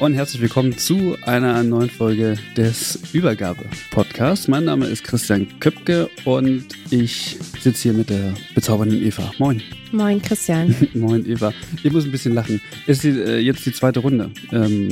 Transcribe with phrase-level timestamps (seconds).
[0.00, 4.48] Und herzlich willkommen zu einer neuen Folge des Übergabe-Podcasts.
[4.48, 9.30] Mein Name ist Christian Köpke und ich sitze hier mit der bezaubernden Eva.
[9.38, 9.62] Moin.
[9.92, 10.74] Moin, Christian.
[10.94, 11.52] Moin, Eva.
[11.82, 12.60] Ich muss ein bisschen lachen.
[12.86, 14.30] Ist die, äh, jetzt die zweite Runde.
[14.52, 14.90] Ähm,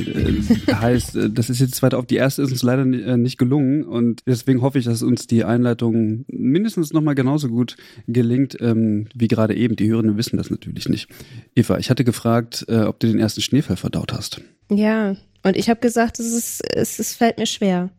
[0.67, 2.05] äh, heißt, äh, das ist jetzt die zweite auf.
[2.05, 5.43] Die erste ist uns leider äh, nicht gelungen und deswegen hoffe ich, dass uns die
[5.45, 7.77] Einleitung mindestens nochmal genauso gut
[8.07, 9.75] gelingt ähm, wie gerade eben.
[9.75, 11.07] Die Hörenden wissen das natürlich nicht.
[11.55, 14.41] Eva, ich hatte gefragt, äh, ob du den ersten Schneefall verdaut hast.
[14.69, 17.89] Ja, und ich habe gesagt, es, ist, es, es fällt mir schwer.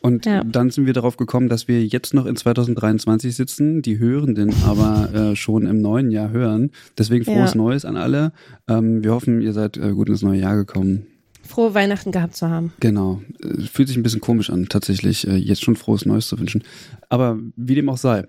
[0.00, 0.42] Und ja.
[0.44, 5.12] dann sind wir darauf gekommen, dass wir jetzt noch in 2023 sitzen, die Hörenden aber
[5.12, 6.70] äh, schon im neuen Jahr hören.
[6.96, 7.56] Deswegen frohes ja.
[7.56, 8.32] Neues an alle.
[8.68, 11.06] Ähm, wir hoffen, ihr seid äh, gut ins neue Jahr gekommen.
[11.50, 12.72] Frohe Weihnachten gehabt zu haben.
[12.80, 13.20] Genau.
[13.42, 16.62] Äh, fühlt sich ein bisschen komisch an, tatsächlich, äh, jetzt schon frohes Neues zu wünschen.
[17.08, 18.26] Aber wie dem auch sei.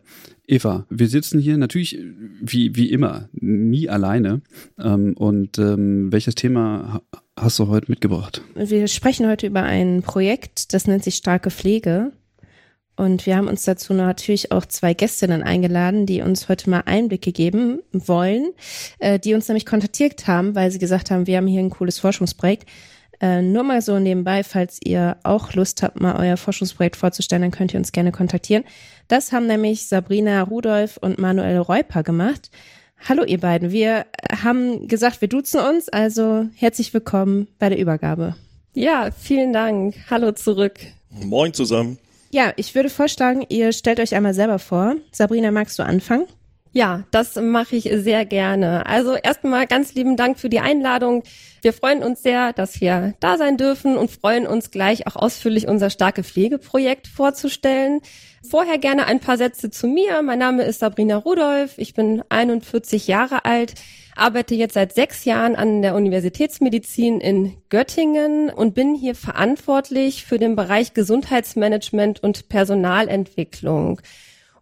[0.47, 1.97] Eva, wir sitzen hier natürlich
[2.41, 4.41] wie, wie immer, nie alleine.
[4.77, 7.01] Ähm, und ähm, welches Thema
[7.37, 8.41] hast du heute mitgebracht?
[8.55, 12.11] Wir sprechen heute über ein Projekt, das nennt sich Starke Pflege.
[12.97, 17.31] Und wir haben uns dazu natürlich auch zwei Gästinnen eingeladen, die uns heute mal Einblicke
[17.31, 18.51] geben wollen,
[18.99, 21.99] äh, die uns nämlich kontaktiert haben, weil sie gesagt haben, wir haben hier ein cooles
[21.99, 22.67] Forschungsprojekt.
[23.21, 27.51] Äh, nur mal so nebenbei, falls ihr auch Lust habt, mal euer Forschungsprojekt vorzustellen, dann
[27.51, 28.63] könnt ihr uns gerne kontaktieren.
[29.07, 32.49] Das haben nämlich Sabrina Rudolph und Manuel Reuper gemacht.
[33.07, 33.71] Hallo ihr beiden.
[33.71, 34.05] Wir
[34.43, 38.35] haben gesagt, wir duzen uns, also herzlich willkommen bei der Übergabe.
[38.73, 39.95] Ja, vielen Dank.
[40.09, 40.79] Hallo zurück.
[41.09, 41.99] Moin zusammen.
[42.31, 44.95] Ja, ich würde vorschlagen, ihr stellt euch einmal selber vor.
[45.11, 46.25] Sabrina, magst du anfangen?
[46.73, 48.85] Ja, das mache ich sehr gerne.
[48.85, 51.23] Also erstmal ganz lieben Dank für die Einladung.
[51.61, 55.67] Wir freuen uns sehr, dass wir da sein dürfen und freuen uns gleich auch ausführlich
[55.67, 57.99] unser starke Pflegeprojekt vorzustellen.
[58.49, 60.21] Vorher gerne ein paar Sätze zu mir.
[60.21, 61.73] Mein Name ist Sabrina Rudolph.
[61.77, 63.73] Ich bin 41 Jahre alt,
[64.15, 70.39] arbeite jetzt seit sechs Jahren an der Universitätsmedizin in Göttingen und bin hier verantwortlich für
[70.39, 73.99] den Bereich Gesundheitsmanagement und Personalentwicklung.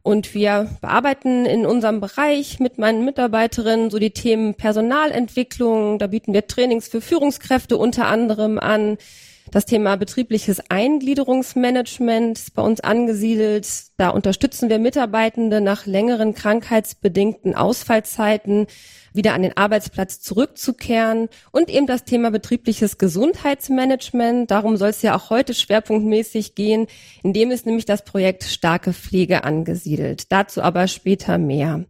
[0.01, 5.99] Und wir bearbeiten in unserem Bereich mit meinen Mitarbeiterinnen so die Themen Personalentwicklung.
[5.99, 8.97] Da bieten wir Trainings für Führungskräfte unter anderem an.
[9.51, 13.67] Das Thema betriebliches Eingliederungsmanagement ist bei uns angesiedelt.
[13.97, 18.67] Da unterstützen wir Mitarbeitende nach längeren krankheitsbedingten Ausfallzeiten
[19.13, 24.49] wieder an den Arbeitsplatz zurückzukehren und eben das Thema betriebliches Gesundheitsmanagement.
[24.51, 26.87] Darum soll es ja auch heute schwerpunktmäßig gehen.
[27.23, 30.31] In dem ist nämlich das Projekt Starke Pflege angesiedelt.
[30.31, 31.85] Dazu aber später mehr.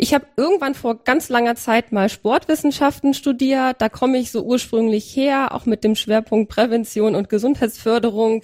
[0.00, 3.82] Ich habe irgendwann vor ganz langer Zeit mal Sportwissenschaften studiert.
[3.82, 8.42] Da komme ich so ursprünglich her, auch mit dem Schwerpunkt Prävention und Gesundheitsförderung.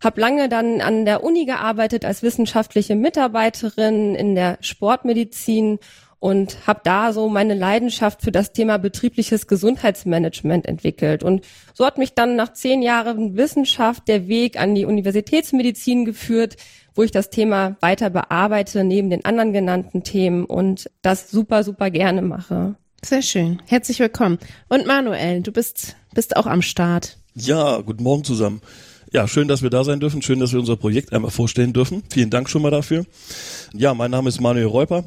[0.00, 5.80] Hab lange dann an der Uni gearbeitet als wissenschaftliche Mitarbeiterin in der Sportmedizin
[6.22, 11.24] und habe da so meine Leidenschaft für das Thema betriebliches Gesundheitsmanagement entwickelt.
[11.24, 11.44] Und
[11.74, 16.54] so hat mich dann nach zehn Jahren Wissenschaft der Weg an die Universitätsmedizin geführt,
[16.94, 21.90] wo ich das Thema weiter bearbeite, neben den anderen genannten Themen und das super, super
[21.90, 22.76] gerne mache.
[23.04, 23.60] Sehr schön.
[23.66, 24.38] Herzlich willkommen.
[24.68, 27.18] Und Manuel, du bist, bist auch am Start.
[27.34, 28.62] Ja, guten Morgen zusammen.
[29.10, 30.22] Ja, schön, dass wir da sein dürfen.
[30.22, 32.04] Schön, dass wir unser Projekt einmal vorstellen dürfen.
[32.12, 33.06] Vielen Dank schon mal dafür.
[33.74, 35.04] Ja, mein Name ist Manuel Reuper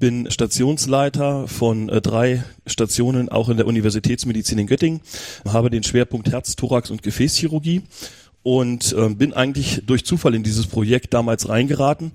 [0.00, 5.00] bin Stationsleiter von äh, drei Stationen auch in der Universitätsmedizin in Göttingen,
[5.46, 7.82] habe den Schwerpunkt Herz, Thorax und Gefäßchirurgie
[8.42, 12.12] und äh, bin eigentlich durch Zufall in dieses Projekt damals reingeraten,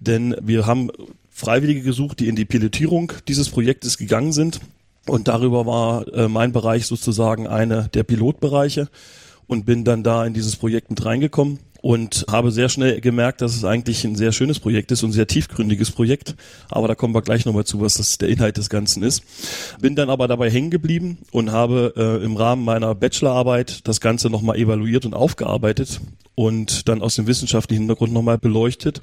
[0.00, 0.90] denn wir haben
[1.30, 4.60] Freiwillige gesucht, die in die Pilotierung dieses Projektes gegangen sind
[5.06, 8.88] und darüber war äh, mein Bereich sozusagen einer der Pilotbereiche
[9.46, 13.54] und bin dann da in dieses Projekt mit reingekommen und habe sehr schnell gemerkt, dass
[13.54, 16.34] es eigentlich ein sehr schönes Projekt ist und ein sehr tiefgründiges Projekt.
[16.68, 19.22] Aber da kommen wir gleich nochmal zu, was das der Inhalt des Ganzen ist.
[19.80, 24.28] Bin dann aber dabei hängen geblieben und habe äh, im Rahmen meiner Bachelorarbeit das Ganze
[24.28, 26.00] nochmal evaluiert und aufgearbeitet
[26.34, 29.00] und dann aus dem wissenschaftlichen Hintergrund nochmal beleuchtet,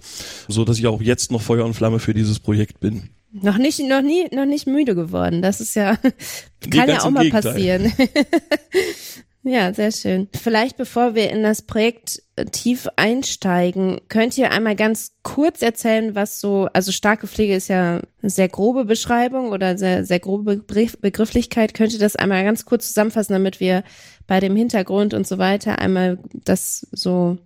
[0.48, 3.10] so dass ich auch jetzt noch Feuer und Flamme für dieses Projekt bin.
[3.32, 5.42] Noch nicht, noch nie, noch nicht müde geworden.
[5.42, 5.96] Das ist ja,
[6.70, 7.54] kann nee, ja auch mal Gegenteil.
[7.54, 7.94] passieren.
[9.48, 10.28] Ja, sehr schön.
[10.34, 16.16] Vielleicht bevor wir in das Projekt äh, tief einsteigen, könnt ihr einmal ganz kurz erzählen,
[16.16, 20.58] was so, also starke Pflege ist ja eine sehr grobe Beschreibung oder sehr, sehr grobe
[20.58, 21.76] Begrifflichkeit.
[21.76, 23.84] Könnt ihr das einmal ganz kurz zusammenfassen, damit wir
[24.26, 27.38] bei dem Hintergrund und so weiter einmal das so,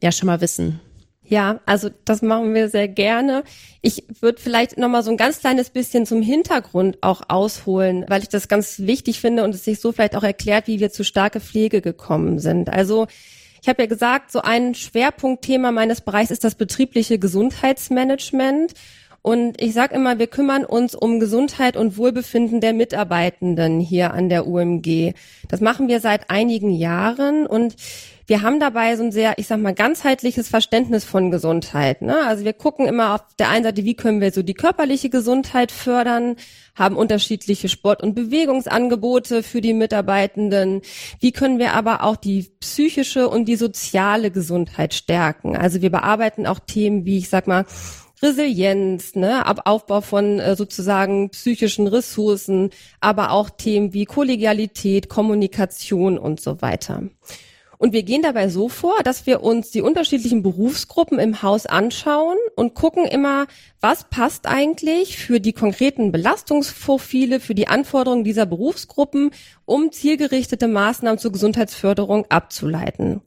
[0.00, 0.80] ja, schon mal wissen?
[1.30, 3.44] Ja, also das machen wir sehr gerne.
[3.82, 8.22] Ich würde vielleicht noch mal so ein ganz kleines bisschen zum Hintergrund auch ausholen, weil
[8.22, 11.04] ich das ganz wichtig finde und es sich so vielleicht auch erklärt, wie wir zu
[11.04, 12.68] starke Pflege gekommen sind.
[12.68, 13.06] Also
[13.62, 18.72] ich habe ja gesagt, so ein Schwerpunktthema meines Bereichs ist das betriebliche Gesundheitsmanagement.
[19.22, 24.30] Und ich sage immer, wir kümmern uns um Gesundheit und Wohlbefinden der Mitarbeitenden hier an
[24.30, 25.12] der UMG.
[25.46, 27.76] Das machen wir seit einigen Jahren und
[28.30, 32.00] wir haben dabei so ein sehr, ich sag mal, ganzheitliches Verständnis von Gesundheit.
[32.00, 32.16] Ne?
[32.28, 35.72] Also wir gucken immer auf der einen Seite, wie können wir so die körperliche Gesundheit
[35.72, 36.36] fördern,
[36.76, 40.82] haben unterschiedliche Sport- und Bewegungsangebote für die Mitarbeitenden.
[41.18, 45.56] Wie können wir aber auch die psychische und die soziale Gesundheit stärken?
[45.56, 47.64] Also wir bearbeiten auch Themen wie, ich sag mal,
[48.22, 56.16] Resilienz, ne, ab Aufbau von äh, sozusagen psychischen Ressourcen, aber auch Themen wie Kollegialität, Kommunikation
[56.16, 57.02] und so weiter.
[57.80, 62.36] Und wir gehen dabei so vor, dass wir uns die unterschiedlichen Berufsgruppen im Haus anschauen
[62.54, 63.46] und gucken immer,
[63.80, 69.30] was passt eigentlich für die konkreten Belastungsprofile, für die Anforderungen dieser Berufsgruppen,
[69.64, 73.22] um zielgerichtete Maßnahmen zur Gesundheitsförderung abzuleiten.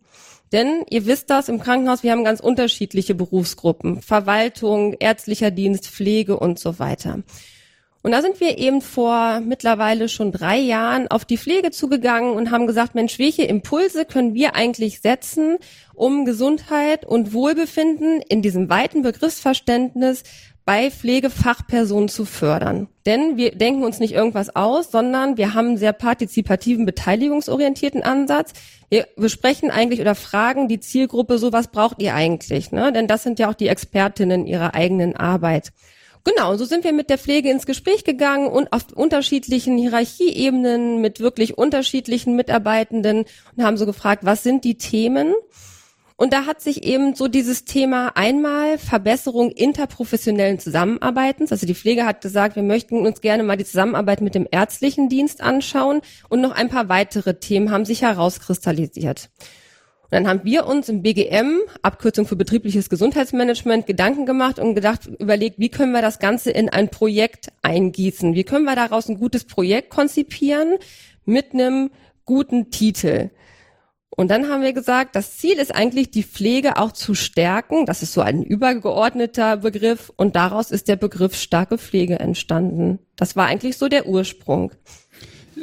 [0.52, 4.04] Denn ihr wisst das im Krankenhaus, wir haben ganz unterschiedliche Berufsgruppen.
[4.04, 7.24] Verwaltung, ärztlicher Dienst, Pflege und so weiter.
[8.04, 12.52] Und da sind wir eben vor mittlerweile schon drei Jahren auf die Pflege zugegangen und
[12.52, 15.58] haben gesagt, Mensch, welche Impulse können wir eigentlich setzen,
[15.94, 20.24] um Gesundheit und Wohlbefinden in diesem weiten Begriffsverständnis
[20.66, 22.90] bei Pflegefachpersonen zu fördern.
[23.06, 28.52] Denn wir denken uns nicht irgendwas aus, sondern wir haben einen sehr partizipativen, beteiligungsorientierten Ansatz.
[28.90, 32.74] Wir besprechen eigentlich oder fragen die Zielgruppe so, was braucht ihr eigentlich?
[32.74, 32.92] Ne?
[32.92, 35.72] Denn das sind ja auch die Expertinnen ihrer eigenen Arbeit.
[36.26, 41.20] Genau, so sind wir mit der Pflege ins Gespräch gegangen und auf unterschiedlichen Hierarchieebenen mit
[41.20, 43.26] wirklich unterschiedlichen Mitarbeitenden
[43.56, 45.34] und haben so gefragt, was sind die Themen?
[46.16, 51.52] Und da hat sich eben so dieses Thema einmal Verbesserung interprofessionellen Zusammenarbeitens.
[51.52, 55.10] Also die Pflege hat gesagt, wir möchten uns gerne mal die Zusammenarbeit mit dem ärztlichen
[55.10, 56.00] Dienst anschauen
[56.30, 59.30] und noch ein paar weitere Themen haben sich herauskristallisiert
[60.14, 65.60] dann haben wir uns im BGM, Abkürzung für betriebliches Gesundheitsmanagement, Gedanken gemacht und gedacht, überlegt,
[65.60, 68.36] wie können wir das Ganze in ein Projekt eingießen?
[68.36, 70.76] Wie können wir daraus ein gutes Projekt konzipieren
[71.26, 71.92] mit einem
[72.26, 73.32] guten Titel?
[74.16, 77.88] Und dann haben wir gesagt, das Ziel ist eigentlich, die Pflege auch zu stärken.
[77.88, 80.12] Das ist so ein übergeordneter Begriff.
[80.16, 83.00] Und daraus ist der Begriff starke Pflege entstanden.
[83.16, 84.72] Das war eigentlich so der Ursprung.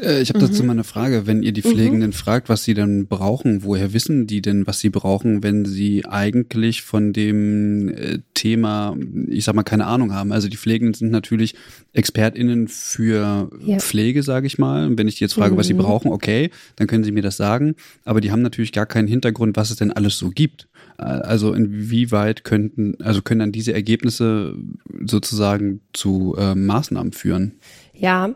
[0.03, 0.67] Äh, ich habe dazu mhm.
[0.69, 1.27] mal eine Frage.
[1.27, 1.73] Wenn ihr die mhm.
[1.73, 2.15] Pflegenden mhm.
[2.15, 6.83] fragt, was sie dann brauchen, woher wissen die denn, was sie brauchen, wenn sie eigentlich
[6.83, 8.97] von dem äh, Thema,
[9.29, 10.33] ich sag mal, keine Ahnung haben?
[10.33, 11.55] Also die Pflegenden sind natürlich
[11.93, 13.79] ExpertInnen für ja.
[13.79, 14.87] Pflege, sage ich mal.
[14.87, 15.59] Und wenn ich die jetzt frage, mhm.
[15.59, 15.79] was sie mhm.
[15.79, 17.75] brauchen, okay, dann können sie mir das sagen.
[18.05, 20.69] Aber die haben natürlich gar keinen Hintergrund, was es denn alles so gibt.
[20.99, 24.55] Äh, also inwieweit könnten, also können dann diese Ergebnisse
[25.05, 27.55] sozusagen zu äh, Maßnahmen führen?
[27.95, 28.35] Ja,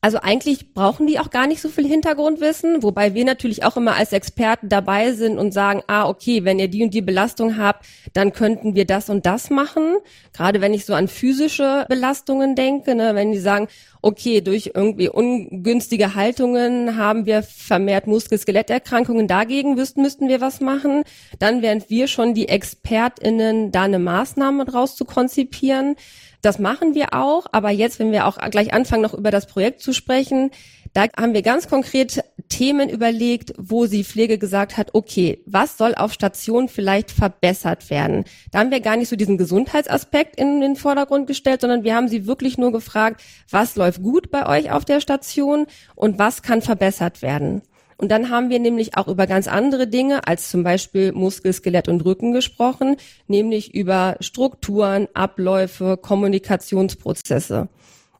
[0.00, 3.96] also eigentlich brauchen die auch gar nicht so viel Hintergrundwissen, wobei wir natürlich auch immer
[3.96, 7.84] als Experten dabei sind und sagen, ah, okay, wenn ihr die und die Belastung habt,
[8.12, 9.96] dann könnten wir das und das machen.
[10.32, 13.66] Gerade wenn ich so an physische Belastungen denke, ne, wenn die sagen,
[14.00, 21.02] okay, durch irgendwie ungünstige Haltungen haben wir vermehrt Muskel-Skeletterkrankungen, dagegen müssten, müssten wir was machen,
[21.40, 25.96] dann wären wir schon die ExpertInnen, da eine Maßnahme draus zu konzipieren.
[26.40, 29.80] Das machen wir auch, aber jetzt, wenn wir auch gleich anfangen, noch über das Projekt
[29.80, 30.50] zu sprechen,
[30.94, 35.94] da haben wir ganz konkret Themen überlegt, wo sie Pflege gesagt hat, okay, was soll
[35.94, 38.24] auf Station vielleicht verbessert werden?
[38.52, 42.08] Da haben wir gar nicht so diesen Gesundheitsaspekt in den Vordergrund gestellt, sondern wir haben
[42.08, 46.62] sie wirklich nur gefragt, was läuft gut bei euch auf der Station und was kann
[46.62, 47.62] verbessert werden?
[48.00, 51.88] Und dann haben wir nämlich auch über ganz andere Dinge als zum Beispiel Muskel, Skelett
[51.88, 57.68] und Rücken gesprochen, nämlich über Strukturen, Abläufe, Kommunikationsprozesse.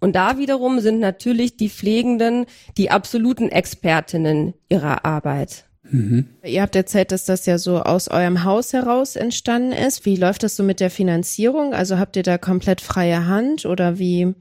[0.00, 5.64] Und da wiederum sind natürlich die Pflegenden die absoluten Expertinnen ihrer Arbeit.
[5.90, 6.28] Mhm.
[6.44, 10.04] Ihr habt erzählt, dass das ja so aus eurem Haus heraus entstanden ist.
[10.04, 11.72] Wie läuft das so mit der Finanzierung?
[11.72, 14.34] Also habt ihr da komplett freie Hand oder wie,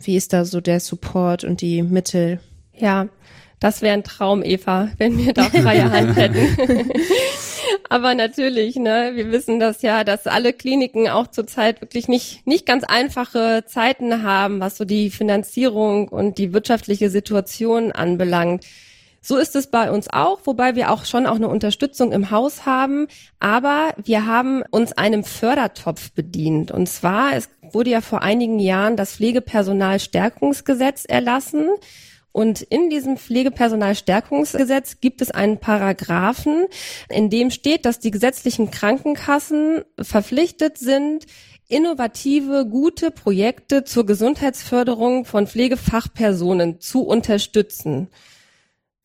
[0.00, 2.40] wie ist da so der Support und die Mittel?
[2.74, 3.08] Ja,
[3.60, 6.90] das wäre ein Traum, Eva, wenn wir da freie Hand hätten.
[7.88, 12.66] Aber natürlich, ne, wir wissen das ja, dass alle Kliniken auch zurzeit wirklich nicht, nicht
[12.66, 18.64] ganz einfache Zeiten haben, was so die Finanzierung und die wirtschaftliche Situation anbelangt.
[19.20, 22.64] So ist es bei uns auch, wobei wir auch schon auch eine Unterstützung im Haus
[22.66, 23.08] haben.
[23.40, 26.70] Aber wir haben uns einem Fördertopf bedient.
[26.70, 31.68] Und zwar, es wurde ja vor einigen Jahren das Pflegepersonalstärkungsgesetz erlassen.
[32.38, 36.66] Und in diesem Pflegepersonalstärkungsgesetz gibt es einen Paragraphen,
[37.08, 41.26] in dem steht, dass die gesetzlichen Krankenkassen verpflichtet sind,
[41.66, 48.06] innovative, gute Projekte zur Gesundheitsförderung von Pflegefachpersonen zu unterstützen.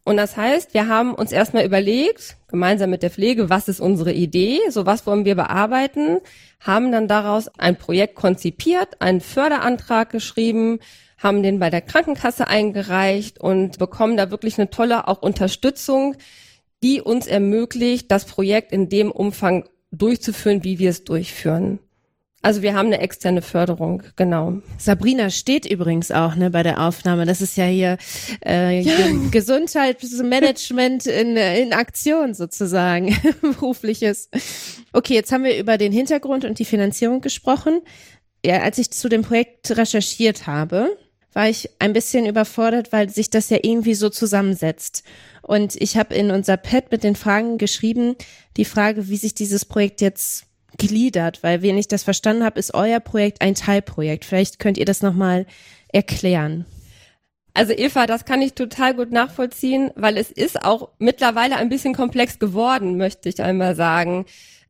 [0.05, 4.13] Und das heißt, wir haben uns erstmal überlegt, gemeinsam mit der Pflege, was ist unsere
[4.13, 6.19] Idee, so was wollen wir bearbeiten,
[6.59, 10.77] haben dann daraus ein Projekt konzipiert, einen Förderantrag geschrieben,
[11.23, 16.15] haben den bei der Krankenkasse eingereicht und bekommen da wirklich eine tolle auch Unterstützung,
[16.83, 21.79] die uns ermöglicht, das Projekt in dem Umfang durchzuführen, wie wir es durchführen.
[22.41, 24.61] Also wir haben eine externe Förderung, genau.
[24.77, 27.25] Sabrina steht übrigens auch ne, bei der Aufnahme.
[27.25, 27.97] Das ist ja hier
[28.45, 28.93] äh, ja.
[29.31, 34.29] Gesundheitsmanagement in, in Aktion sozusagen, berufliches.
[34.91, 37.79] Okay, jetzt haben wir über den Hintergrund und die Finanzierung gesprochen.
[38.45, 40.97] Ja, als ich zu dem Projekt recherchiert habe,
[41.33, 45.03] war ich ein bisschen überfordert, weil sich das ja irgendwie so zusammensetzt.
[45.41, 48.15] Und ich habe in unser Pad mit den Fragen geschrieben,
[48.57, 50.45] die Frage, wie sich dieses Projekt jetzt
[50.77, 54.25] gliedert, weil wenn ich das verstanden habe, ist euer Projekt ein Teilprojekt.
[54.25, 55.45] Vielleicht könnt ihr das nochmal
[55.89, 56.65] erklären.
[57.53, 61.93] Also Eva, das kann ich total gut nachvollziehen, weil es ist auch mittlerweile ein bisschen
[61.93, 64.25] komplex geworden, möchte ich einmal sagen.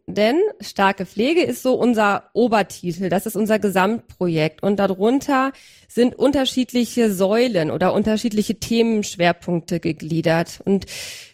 [0.06, 5.54] Denn starke Pflege ist so unser Obertitel, das ist unser Gesamtprojekt und darunter
[5.94, 10.60] sind unterschiedliche Säulen oder unterschiedliche Themenschwerpunkte gegliedert.
[10.66, 10.86] Und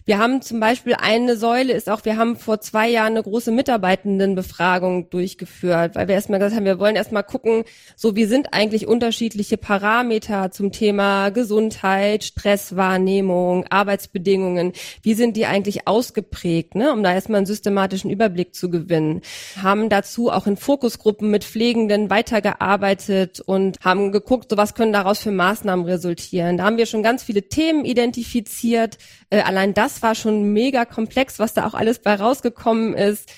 [0.10, 3.52] wir haben zum Beispiel eine Säule ist auch, wir haben vor zwei Jahren eine große
[3.52, 7.64] Mitarbeitendenbefragung durchgeführt, weil wir erstmal gesagt haben, wir wollen erstmal gucken,
[7.96, 14.74] so wie sind eigentlich unterschiedliche Parameter zum Thema Gesundheit, Stresswahrnehmung, Arbeitsbedingungen,
[15.04, 19.22] wie sind die eigentlich ausgeprägt, ne, um da erstmal einen systematischen Überblick zu gewinnen.
[19.62, 25.20] Haben dazu auch in Fokusgruppen mit Pflegenden weitergearbeitet und haben geguckt, so was können daraus
[25.20, 26.58] für Maßnahmen resultieren.
[26.58, 28.98] Da haben wir schon ganz viele Themen identifiziert.
[29.30, 33.30] Äh, allein das war schon mega komplex, was da auch alles bei rausgekommen ist.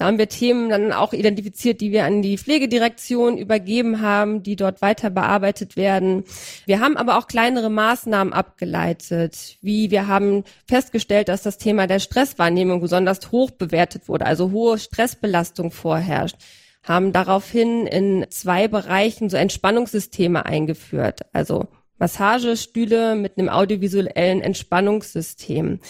[0.00, 4.56] Da haben wir Themen dann auch identifiziert, die wir an die Pflegedirektion übergeben haben, die
[4.56, 6.24] dort weiter bearbeitet werden.
[6.64, 11.98] Wir haben aber auch kleinere Maßnahmen abgeleitet, wie wir haben festgestellt, dass das Thema der
[11.98, 16.36] Stresswahrnehmung besonders hoch bewertet wurde, also hohe Stressbelastung vorherrscht
[16.82, 21.20] haben daraufhin in zwei Bereichen so Entspannungssysteme eingeführt.
[21.32, 21.68] Also
[21.98, 25.80] Massagestühle mit einem audiovisuellen Entspannungssystem.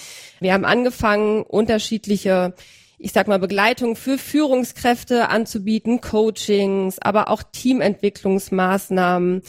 [0.40, 2.54] Wir haben angefangen, unterschiedliche,
[2.98, 9.42] ich sag mal, Begleitung für Führungskräfte anzubieten, Coachings, aber auch Teamentwicklungsmaßnahmen.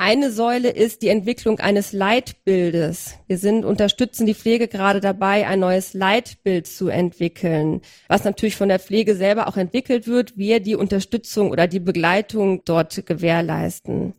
[0.00, 3.16] Eine Säule ist die Entwicklung eines Leitbildes.
[3.26, 8.68] Wir sind, unterstützen die Pflege gerade dabei, ein neues Leitbild zu entwickeln, was natürlich von
[8.68, 14.14] der Pflege selber auch entwickelt wird, wir die Unterstützung oder die Begleitung dort gewährleisten.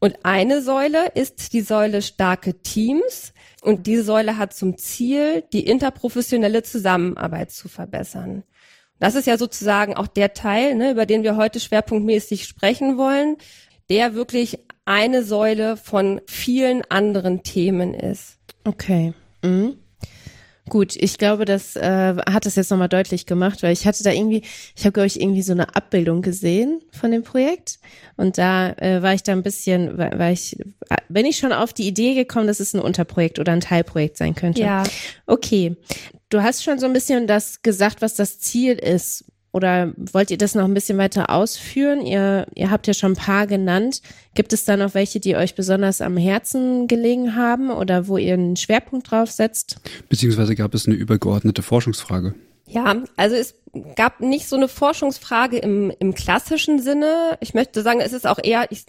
[0.00, 3.34] Und eine Säule ist die Säule starke Teams.
[3.60, 8.42] Und diese Säule hat zum Ziel, die interprofessionelle Zusammenarbeit zu verbessern.
[9.00, 13.36] Das ist ja sozusagen auch der Teil, ne, über den wir heute schwerpunktmäßig sprechen wollen,
[13.90, 18.38] der wirklich eine Säule von vielen anderen Themen ist.
[18.64, 19.12] Okay.
[19.44, 19.76] Mhm.
[20.68, 24.10] Gut, ich glaube, das äh, hat es jetzt nochmal deutlich gemacht, weil ich hatte da
[24.10, 24.42] irgendwie,
[24.76, 27.78] ich habe, glaube ich, irgendwie so eine Abbildung gesehen von dem Projekt.
[28.16, 30.58] Und da äh, war ich da ein bisschen, weil, weil ich,
[31.08, 34.34] wenn ich schon auf die Idee gekommen, dass es ein Unterprojekt oder ein Teilprojekt sein
[34.34, 34.60] könnte.
[34.60, 34.84] Ja.
[35.26, 35.76] Okay.
[36.28, 40.38] Du hast schon so ein bisschen das gesagt, was das Ziel ist oder wollt ihr
[40.38, 42.04] das noch ein bisschen weiter ausführen?
[42.04, 44.02] Ihr, ihr habt ja schon ein paar genannt.
[44.34, 48.34] Gibt es da noch welche, die euch besonders am Herzen gelegen haben oder wo ihr
[48.34, 49.80] einen Schwerpunkt drauf setzt?
[50.08, 52.34] Beziehungsweise gab es eine übergeordnete Forschungsfrage?
[52.66, 53.54] Ja, also es
[53.96, 57.38] gab nicht so eine Forschungsfrage im, im klassischen Sinne.
[57.40, 58.84] Ich möchte sagen, es ist auch eher, ich,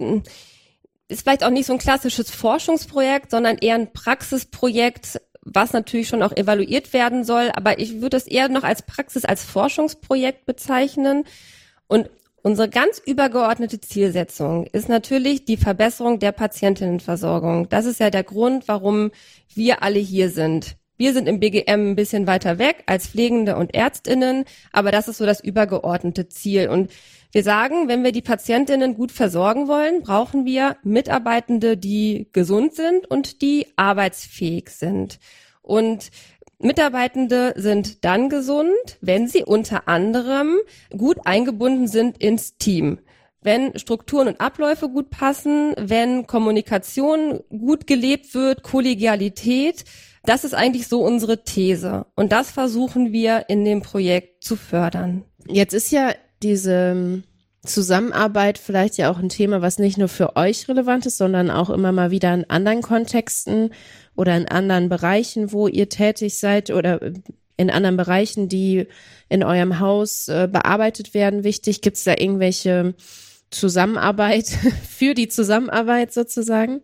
[1.07, 6.23] ist vielleicht auch nicht so ein klassisches Forschungsprojekt, sondern eher ein Praxisprojekt, was natürlich schon
[6.23, 7.51] auch evaluiert werden soll.
[7.55, 11.23] Aber ich würde es eher noch als Praxis, als Forschungsprojekt bezeichnen.
[11.87, 12.09] Und
[12.41, 17.69] unsere ganz übergeordnete Zielsetzung ist natürlich die Verbesserung der Patientinnenversorgung.
[17.69, 19.11] Das ist ja der Grund, warum
[19.53, 20.77] wir alle hier sind.
[20.97, 24.43] Wir sind im BGM ein bisschen weiter weg als Pflegende und Ärztinnen,
[24.73, 26.67] aber das ist so das übergeordnete Ziel.
[26.67, 26.91] Und
[27.31, 33.05] wir sagen, wenn wir die Patientinnen gut versorgen wollen, brauchen wir Mitarbeitende, die gesund sind
[33.05, 35.19] und die arbeitsfähig sind.
[35.61, 36.09] Und
[36.57, 40.57] Mitarbeitende sind dann gesund, wenn sie unter anderem
[40.97, 42.99] gut eingebunden sind ins Team
[43.41, 49.85] wenn Strukturen und Abläufe gut passen, wenn Kommunikation gut gelebt wird, Kollegialität,
[50.23, 52.05] das ist eigentlich so unsere These.
[52.15, 55.23] Und das versuchen wir in dem Projekt zu fördern.
[55.47, 57.23] Jetzt ist ja diese
[57.65, 61.69] Zusammenarbeit vielleicht ja auch ein Thema, was nicht nur für euch relevant ist, sondern auch
[61.69, 63.71] immer mal wieder in anderen Kontexten
[64.15, 66.99] oder in anderen Bereichen, wo ihr tätig seid oder
[67.57, 68.87] in anderen Bereichen, die
[69.27, 71.81] in eurem Haus äh, bearbeitet werden, wichtig.
[71.81, 72.95] Gibt es da irgendwelche
[73.51, 74.47] Zusammenarbeit
[74.89, 76.81] für die Zusammenarbeit sozusagen?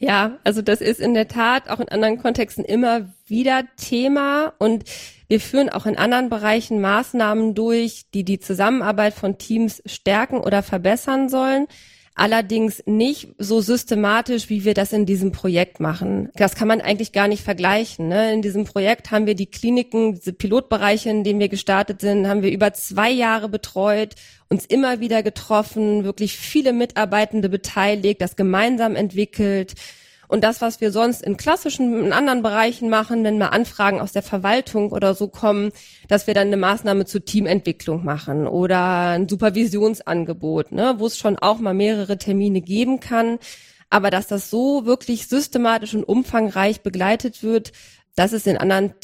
[0.00, 4.84] Ja, also das ist in der Tat auch in anderen Kontexten immer wieder Thema und
[5.26, 10.62] wir führen auch in anderen Bereichen Maßnahmen durch, die die Zusammenarbeit von Teams stärken oder
[10.62, 11.66] verbessern sollen.
[12.18, 16.30] Allerdings nicht so systematisch, wie wir das in diesem Projekt machen.
[16.34, 18.08] Das kann man eigentlich gar nicht vergleichen.
[18.08, 18.32] Ne?
[18.32, 22.42] In diesem Projekt haben wir die Kliniken, diese Pilotbereiche, in denen wir gestartet sind, haben
[22.42, 24.16] wir über zwei Jahre betreut,
[24.48, 29.74] uns immer wieder getroffen, wirklich viele Mitarbeitende beteiligt, das gemeinsam entwickelt,
[30.28, 34.12] und das, was wir sonst in klassischen, in anderen Bereichen machen, wenn mal Anfragen aus
[34.12, 35.72] der Verwaltung oder so kommen,
[36.06, 41.38] dass wir dann eine Maßnahme zur Teamentwicklung machen oder ein Supervisionsangebot, ne, wo es schon
[41.38, 43.38] auch mal mehrere Termine geben kann.
[43.90, 47.72] Aber dass das so wirklich systematisch und umfangreich begleitet wird,
[48.18, 48.94] das ist in anderen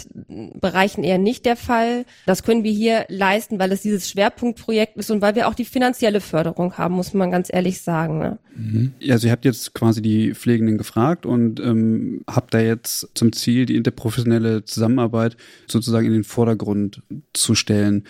[0.61, 2.05] Bereichen eher nicht der Fall.
[2.27, 5.65] Das können wir hier leisten, weil es dieses Schwerpunktprojekt ist und weil wir auch die
[5.65, 8.19] finanzielle Förderung haben, muss man ganz ehrlich sagen.
[8.19, 8.39] Ne?
[8.57, 8.93] Mhm.
[9.09, 13.67] Also ihr habt jetzt quasi die Pflegenden gefragt und ähm, habt da jetzt zum Ziel,
[13.67, 15.37] die interprofessionelle Zusammenarbeit
[15.69, 17.03] sozusagen in den Vordergrund
[17.33, 18.03] zu stellen.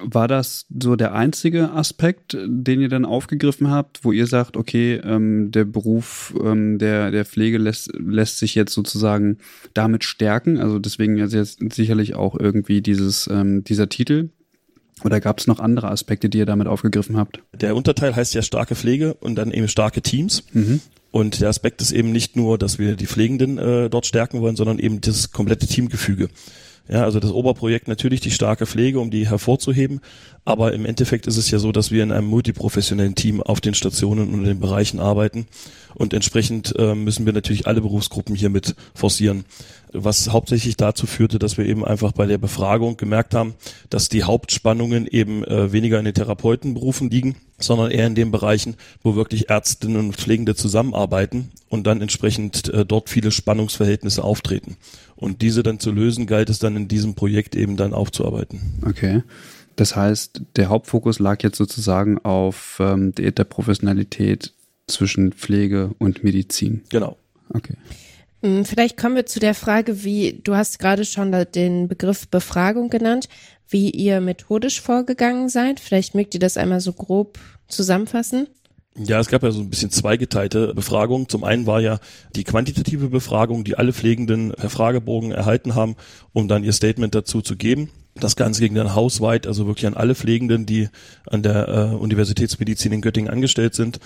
[0.00, 5.00] War das so der einzige Aspekt, den ihr dann aufgegriffen habt, wo ihr sagt, okay,
[5.04, 9.38] ähm, der Beruf ähm, der, der Pflege lässt, lässt sich jetzt sozusagen
[9.74, 10.58] damit stärken?
[10.58, 14.30] Also deswegen jetzt sicherlich auch irgendwie dieses, ähm, dieser Titel.
[15.04, 17.40] Oder gab es noch andere Aspekte, die ihr damit aufgegriffen habt?
[17.54, 20.44] Der Unterteil heißt ja starke Pflege und dann eben starke Teams.
[20.52, 20.80] Mhm.
[21.10, 24.56] Und der Aspekt ist eben nicht nur, dass wir die Pflegenden äh, dort stärken wollen,
[24.56, 26.28] sondern eben das komplette Teamgefüge.
[26.90, 30.00] Ja, also das Oberprojekt natürlich die starke Pflege, um die hervorzuheben.
[30.46, 33.74] Aber im Endeffekt ist es ja so, dass wir in einem multiprofessionellen Team auf den
[33.74, 35.46] Stationen und in den Bereichen arbeiten.
[35.94, 39.44] Und entsprechend äh, müssen wir natürlich alle Berufsgruppen hier mit forcieren.
[39.92, 43.54] Was hauptsächlich dazu führte, dass wir eben einfach bei der Befragung gemerkt haben,
[43.90, 48.76] dass die Hauptspannungen eben äh, weniger in den Therapeutenberufen liegen, sondern eher in den Bereichen,
[49.02, 54.76] wo wirklich Ärztinnen und Pflegende zusammenarbeiten und dann entsprechend äh, dort viele Spannungsverhältnisse auftreten.
[55.16, 58.60] Und diese dann zu lösen, galt es dann in diesem Projekt eben dann aufzuarbeiten.
[58.86, 59.22] Okay.
[59.76, 64.52] Das heißt, der Hauptfokus lag jetzt sozusagen auf ähm, der Professionalität
[64.88, 66.82] zwischen Pflege und Medizin.
[66.88, 67.16] Genau.
[67.50, 67.74] Okay.
[68.42, 72.88] Hm, vielleicht kommen wir zu der Frage, wie, du hast gerade schon den Begriff Befragung
[72.88, 73.28] genannt,
[73.68, 75.80] wie ihr methodisch vorgegangen seid.
[75.80, 78.46] Vielleicht mögt ihr das einmal so grob zusammenfassen.
[78.96, 81.28] Ja, es gab ja so ein bisschen zweigeteilte Befragungen.
[81.28, 82.00] Zum einen war ja
[82.34, 85.94] die quantitative Befragung, die alle Pflegenden per Fragebogen erhalten haben,
[86.32, 87.90] um dann ihr Statement dazu zu geben.
[88.16, 90.88] Das Ganze ging dann hausweit, also wirklich an alle Pflegenden, die
[91.26, 94.00] an der äh, Universitätsmedizin in Göttingen angestellt sind.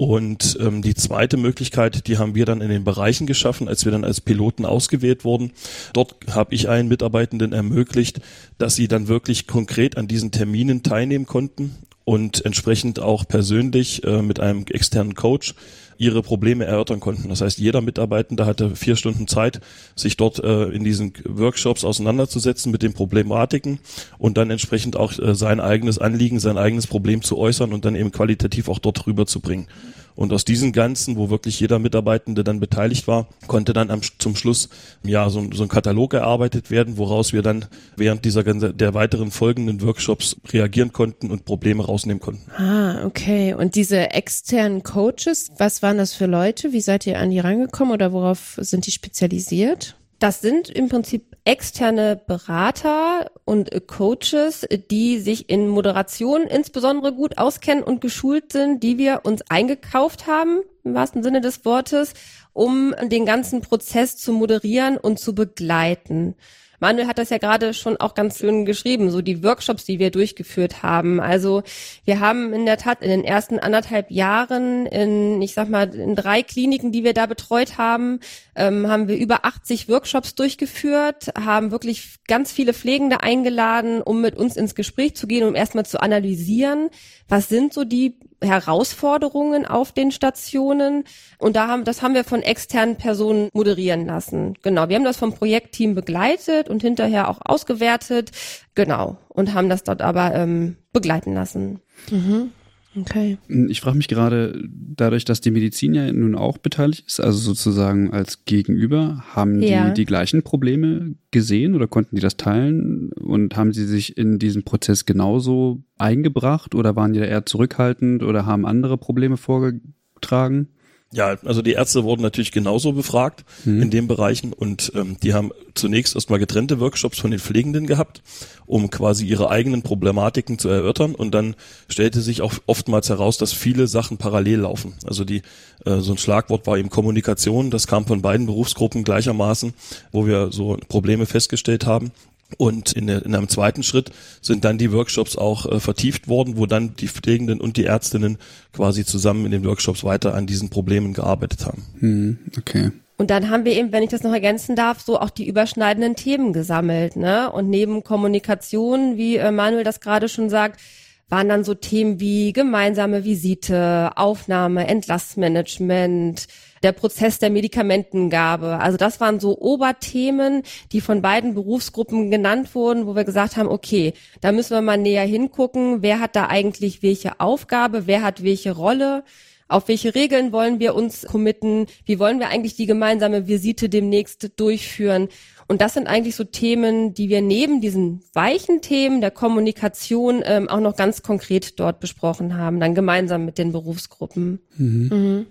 [0.00, 3.92] Und ähm, die zweite Möglichkeit, die haben wir dann in den Bereichen geschaffen, als wir
[3.92, 5.52] dann als Piloten ausgewählt wurden.
[5.92, 8.22] Dort habe ich allen Mitarbeitenden ermöglicht,
[8.56, 11.74] dass sie dann wirklich konkret an diesen Terminen teilnehmen konnten
[12.06, 15.54] und entsprechend auch persönlich äh, mit einem externen Coach
[16.00, 17.28] ihre Probleme erörtern konnten.
[17.28, 19.60] Das heißt, jeder Mitarbeitende hatte vier Stunden Zeit,
[19.94, 23.80] sich dort äh, in diesen Workshops auseinanderzusetzen mit den Problematiken
[24.18, 27.94] und dann entsprechend auch äh, sein eigenes Anliegen, sein eigenes Problem zu äußern und dann
[27.94, 29.66] eben qualitativ auch dort rüberzubringen.
[30.14, 34.36] Und aus diesen ganzen, wo wirklich jeder Mitarbeitende dann beteiligt war, konnte dann am, zum
[34.36, 34.68] Schluss
[35.02, 39.80] ja so, so ein Katalog erarbeitet werden, woraus wir dann während dieser der weiteren folgenden
[39.82, 42.50] Workshops reagieren konnten und Probleme rausnehmen konnten.
[42.52, 43.54] Ah, okay.
[43.54, 46.72] Und diese externen Coaches, was waren das für Leute?
[46.72, 49.96] Wie seid ihr an die rangekommen oder worauf sind die spezialisiert?
[50.20, 57.82] Das sind im Prinzip externe Berater und Coaches, die sich in Moderation insbesondere gut auskennen
[57.82, 62.12] und geschult sind, die wir uns eingekauft haben, im wahrsten Sinne des Wortes,
[62.52, 66.34] um den ganzen Prozess zu moderieren und zu begleiten.
[66.80, 70.10] Manuel hat das ja gerade schon auch ganz schön geschrieben, so die Workshops, die wir
[70.10, 71.20] durchgeführt haben.
[71.20, 71.62] Also
[72.04, 76.16] wir haben in der Tat in den ersten anderthalb Jahren in, ich sag mal, in
[76.16, 78.20] drei Kliniken, die wir da betreut haben,
[78.56, 84.36] ähm, haben wir über 80 Workshops durchgeführt, haben wirklich ganz viele Pflegende eingeladen, um mit
[84.36, 86.88] uns ins Gespräch zu gehen, um erstmal zu analysieren,
[87.28, 91.04] was sind so die Herausforderungen auf den Stationen.
[91.38, 94.54] Und da haben, das haben wir von externen Personen moderieren lassen.
[94.62, 94.88] Genau.
[94.88, 98.30] Wir haben das vom Projektteam begleitet und hinterher auch ausgewertet.
[98.74, 99.16] Genau.
[99.28, 101.80] Und haben das dort aber ähm, begleiten lassen.
[102.10, 102.52] Mhm.
[102.96, 103.38] Okay.
[103.68, 108.10] Ich frage mich gerade, dadurch, dass die Medizin ja nun auch beteiligt ist, also sozusagen
[108.10, 109.88] als Gegenüber, haben Ja.
[109.90, 113.12] die die gleichen Probleme gesehen oder konnten die das teilen?
[113.12, 118.22] Und haben sie sich in diesen Prozess genauso eingebracht oder waren die da eher zurückhaltend
[118.24, 120.68] oder haben andere Probleme vorgetragen?
[121.12, 123.82] Ja, also die Ärzte wurden natürlich genauso befragt Mhm.
[123.82, 128.22] in den Bereichen und ähm, die haben zunächst erstmal getrennte Workshops von den Pflegenden gehabt,
[128.66, 131.56] um quasi ihre eigenen Problematiken zu erörtern und dann
[131.88, 134.94] stellte sich auch oftmals heraus, dass viele Sachen parallel laufen.
[135.04, 135.42] Also die
[135.84, 139.74] äh, so ein Schlagwort war eben Kommunikation, das kam von beiden Berufsgruppen gleichermaßen,
[140.12, 142.12] wo wir so Probleme festgestellt haben.
[142.58, 144.10] Und in, in einem zweiten Schritt
[144.40, 148.38] sind dann die Workshops auch äh, vertieft worden, wo dann die Pflegenden und die Ärztinnen
[148.72, 151.86] quasi zusammen in den Workshops weiter an diesen Problemen gearbeitet haben.
[151.98, 152.90] Hm, okay.
[153.16, 156.16] Und dann haben wir eben, wenn ich das noch ergänzen darf, so auch die überschneidenden
[156.16, 157.52] Themen gesammelt, ne?
[157.52, 160.80] Und neben Kommunikation, wie äh, Manuel das gerade schon sagt,
[161.28, 166.46] waren dann so Themen wie gemeinsame Visite, Aufnahme, Entlassmanagement,
[166.82, 168.78] der Prozess der Medikamentengabe.
[168.78, 170.62] Also das waren so Oberthemen,
[170.92, 174.96] die von beiden Berufsgruppen genannt wurden, wo wir gesagt haben, okay, da müssen wir mal
[174.96, 179.24] näher hingucken, wer hat da eigentlich welche Aufgabe, wer hat welche Rolle.
[179.68, 181.86] Auf welche Regeln wollen wir uns committen?
[182.04, 185.28] Wie wollen wir eigentlich die gemeinsame Visite demnächst durchführen?
[185.68, 190.68] Und das sind eigentlich so Themen, die wir neben diesen weichen Themen der Kommunikation ähm,
[190.68, 194.58] auch noch ganz konkret dort besprochen haben, dann gemeinsam mit den Berufsgruppen.
[194.76, 195.46] Mhm.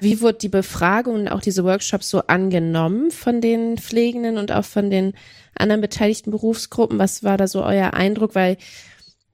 [0.00, 4.64] Wie wurde die Befragung und auch diese Workshops so angenommen von den Pflegenden und auch
[4.64, 5.14] von den
[5.54, 6.98] anderen beteiligten Berufsgruppen?
[6.98, 8.34] Was war da so euer Eindruck?
[8.34, 8.56] Weil,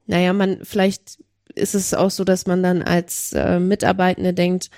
[0.05, 1.19] naja, man, vielleicht
[1.55, 4.69] ist es auch so, dass man dann als äh, Mitarbeitende denkt,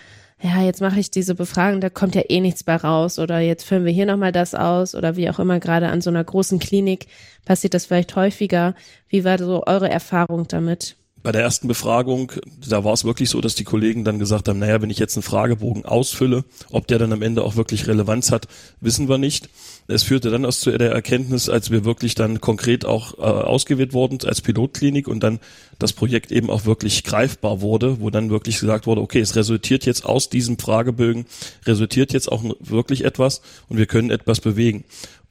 [0.42, 3.64] ja, jetzt mache ich diese Befragung, da kommt ja eh nichts bei raus oder jetzt
[3.64, 6.60] füllen wir hier nochmal das aus oder wie auch immer, gerade an so einer großen
[6.60, 7.08] Klinik
[7.46, 8.76] passiert das vielleicht häufiger.
[9.08, 10.98] Wie war so eure Erfahrung damit?
[11.26, 12.34] Bei der ersten Befragung,
[12.70, 15.18] da war es wirklich so, dass die Kollegen dann gesagt haben, naja, wenn ich jetzt
[15.18, 18.48] einen Fragebogen ausfülle, ob der dann am Ende auch wirklich Relevanz hat,
[18.80, 19.50] wissen wir nicht.
[19.88, 23.94] Es führte dann erst zu der Erkenntnis, als wir wirklich dann konkret auch äh, ausgewählt
[23.94, 25.40] wurden als Pilotklinik und dann
[25.80, 29.84] das Projekt eben auch wirklich greifbar wurde, wo dann wirklich gesagt wurde, okay, es resultiert
[29.88, 31.26] jetzt aus diesem Fragebögen,
[31.66, 34.84] resultiert jetzt auch wirklich etwas und wir können etwas bewegen.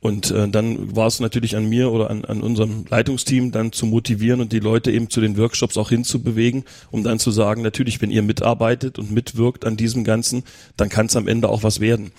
[0.04, 3.86] Und äh, dann war es natürlich an mir oder an, an unserem Leitungsteam dann zu
[3.86, 8.02] motivieren und die Leute eben zu den Workshops auch hinzubewegen, um dann zu sagen, natürlich,
[8.02, 10.42] wenn ihr mitarbeitet und mitwirkt an diesem Ganzen,
[10.76, 12.12] dann kann es am Ende auch was werden.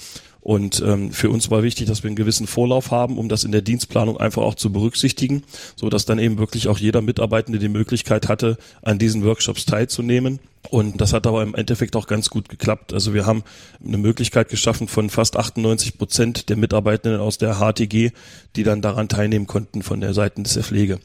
[0.45, 3.51] Und ähm, für uns war wichtig, dass wir einen gewissen Vorlauf haben, um das in
[3.51, 5.41] der Dienstplanung einfach auch zu berücksichtigen,
[5.75, 10.37] so dass dann eben wirklich auch jeder Mitarbeitende die Möglichkeit hatte, an diesen Workshops teilzunehmen.
[10.69, 12.93] Und das hat aber im Endeffekt auch ganz gut geklappt.
[12.93, 13.43] Also wir haben
[13.83, 18.11] eine Möglichkeit geschaffen von fast 98 Prozent der Mitarbeitenden aus der HTG,
[18.55, 20.99] die dann daran teilnehmen konnten von der Seite der Pflege.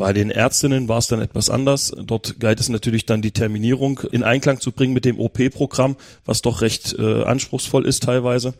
[0.00, 1.92] Bei den Ärztinnen war es dann etwas anders.
[1.94, 6.40] Dort galt es natürlich dann die Terminierung in Einklang zu bringen mit dem OP-Programm, was
[6.40, 8.54] doch recht äh, anspruchsvoll ist teilweise.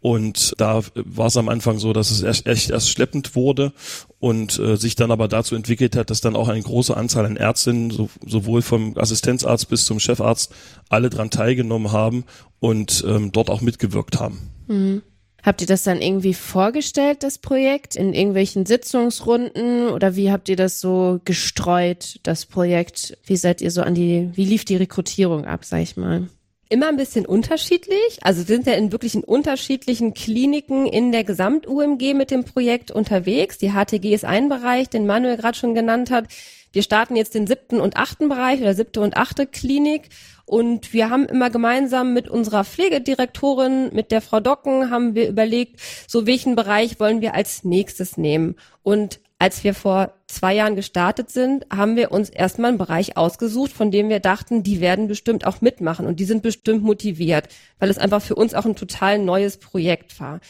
[0.00, 3.74] Und da war es am Anfang so, dass es echt, echt erst schleppend wurde
[4.20, 7.36] und äh, sich dann aber dazu entwickelt hat, dass dann auch eine große Anzahl an
[7.36, 10.50] Ärztinnen, so, sowohl vom Assistenzarzt bis zum Chefarzt,
[10.88, 12.24] alle dran teilgenommen haben
[12.58, 14.38] und ähm, dort auch mitgewirkt haben.
[14.66, 15.02] Mhm.
[15.42, 20.56] Habt ihr das dann irgendwie vorgestellt, das Projekt, in irgendwelchen Sitzungsrunden oder wie habt ihr
[20.56, 23.16] das so gestreut, das Projekt?
[23.24, 26.28] Wie seid ihr so an die, wie lief die Rekrutierung ab, sag ich mal?
[26.72, 28.18] Immer ein bisschen unterschiedlich.
[28.22, 33.58] Also sind ja in wirklich in unterschiedlichen Kliniken in der Gesamt-UMG mit dem Projekt unterwegs.
[33.58, 36.26] Die HTG ist ein Bereich, den Manuel gerade schon genannt hat.
[36.72, 40.10] Wir starten jetzt den siebten und achten Bereich oder siebte und achte Klinik.
[40.50, 45.78] Und wir haben immer gemeinsam mit unserer Pflegedirektorin, mit der Frau Docken, haben wir überlegt,
[46.08, 48.56] so welchen Bereich wollen wir als nächstes nehmen.
[48.82, 53.70] Und als wir vor zwei Jahren gestartet sind, haben wir uns erstmal einen Bereich ausgesucht,
[53.70, 57.46] von dem wir dachten, die werden bestimmt auch mitmachen und die sind bestimmt motiviert,
[57.78, 60.40] weil es einfach für uns auch ein total neues Projekt war.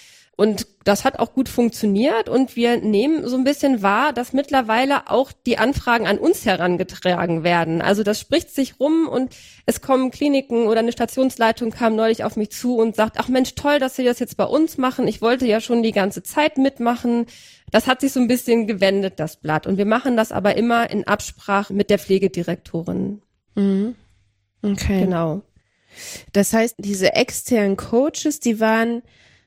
[0.41, 5.11] Und das hat auch gut funktioniert und wir nehmen so ein bisschen wahr, dass mittlerweile
[5.11, 7.83] auch die Anfragen an uns herangetragen werden.
[7.83, 12.37] Also das spricht sich rum und es kommen Kliniken oder eine Stationsleitung kam neulich auf
[12.37, 15.07] mich zu und sagt, ach Mensch, toll, dass Sie das jetzt bei uns machen.
[15.09, 17.27] Ich wollte ja schon die ganze Zeit mitmachen.
[17.71, 19.67] Das hat sich so ein bisschen gewendet, das Blatt.
[19.67, 23.21] Und wir machen das aber immer in Absprache mit der Pflegedirektorin.
[23.57, 23.95] Mhm.
[24.63, 25.03] Okay.
[25.03, 25.43] Genau.
[26.33, 29.03] Das heißt, diese externen Coaches, die waren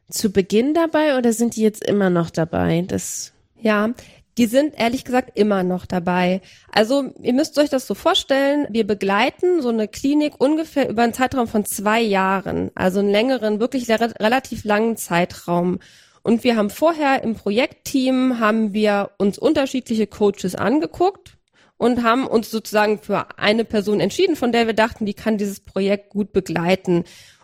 [0.10, 2.84] zu Beginn dabei oder sind die jetzt immer noch dabei?
[2.88, 3.94] Das ja,
[4.38, 6.42] die sind ehrlich gesagt immer noch dabei.
[6.72, 11.14] Also ihr müsst euch das so vorstellen, wir begleiten so eine Klinik ungefähr über einen
[11.14, 15.80] Zeitraum von zwei Jahren, also einen längeren, wirklich relativ langen Zeitraum.
[16.24, 21.38] Und wir haben vorher im Projektteam, haben wir uns unterschiedliche Coaches angeguckt
[21.78, 25.60] und haben uns sozusagen für eine Person entschieden, von der wir dachten, die kann dieses
[25.60, 27.04] Projekt gut begleiten.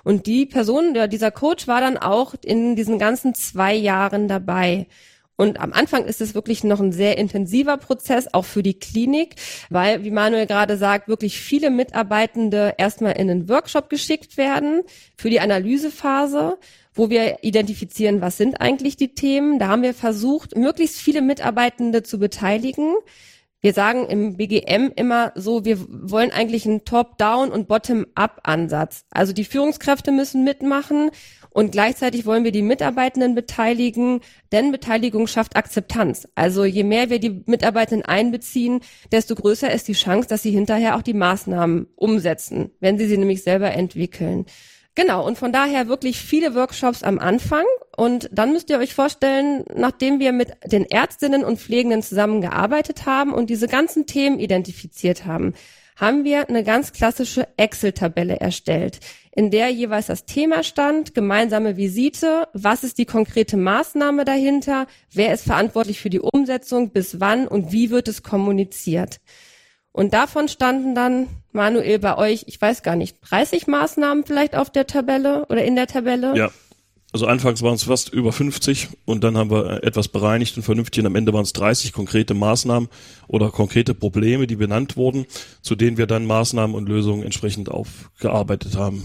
[0.09, 4.87] Und die Person, der, dieser Coach war dann auch in diesen ganzen zwei Jahren dabei.
[5.35, 9.35] Und am Anfang ist es wirklich noch ein sehr intensiver Prozess, auch für die Klinik,
[9.69, 14.81] weil, wie Manuel gerade sagt, wirklich viele Mitarbeitende erstmal in einen Workshop geschickt werden
[15.15, 16.57] für die Analysephase
[16.95, 19.57] wo wir identifizieren, was sind eigentlich die Themen.
[19.57, 22.95] Da haben wir versucht, möglichst viele Mitarbeitende zu beteiligen.
[23.61, 29.03] Wir sagen im BGM immer so, wir wollen eigentlich einen Top-Down- und Bottom-up-Ansatz.
[29.11, 31.11] Also die Führungskräfte müssen mitmachen
[31.49, 34.21] und gleichzeitig wollen wir die Mitarbeitenden beteiligen,
[34.53, 36.25] denn Beteiligung schafft Akzeptanz.
[36.35, 38.79] Also je mehr wir die Mitarbeitenden einbeziehen,
[39.11, 43.17] desto größer ist die Chance, dass sie hinterher auch die Maßnahmen umsetzen, wenn sie sie
[43.17, 44.45] nämlich selber entwickeln.
[44.99, 47.63] Genau, und von daher wirklich viele Workshops am Anfang.
[47.95, 53.33] Und dann müsst ihr euch vorstellen, nachdem wir mit den Ärztinnen und Pflegenden zusammengearbeitet haben
[53.33, 55.53] und diese ganzen Themen identifiziert haben,
[55.95, 58.99] haben wir eine ganz klassische Excel-Tabelle erstellt,
[59.33, 65.33] in der jeweils das Thema stand, gemeinsame Visite, was ist die konkrete Maßnahme dahinter, wer
[65.33, 69.21] ist verantwortlich für die Umsetzung, bis wann und wie wird es kommuniziert.
[69.99, 74.69] Und davon standen dann, Manuel, bei euch, ich weiß gar nicht, 30 Maßnahmen vielleicht auf
[74.69, 76.37] der Tabelle oder in der Tabelle?
[76.37, 76.51] Ja.
[77.11, 81.01] Also anfangs waren es fast über 50 und dann haben wir etwas bereinigt und vernünftig
[81.01, 82.87] und am Ende waren es 30 konkrete Maßnahmen
[83.27, 85.25] oder konkrete Probleme, die benannt wurden,
[85.61, 89.03] zu denen wir dann Maßnahmen und Lösungen entsprechend aufgearbeitet haben.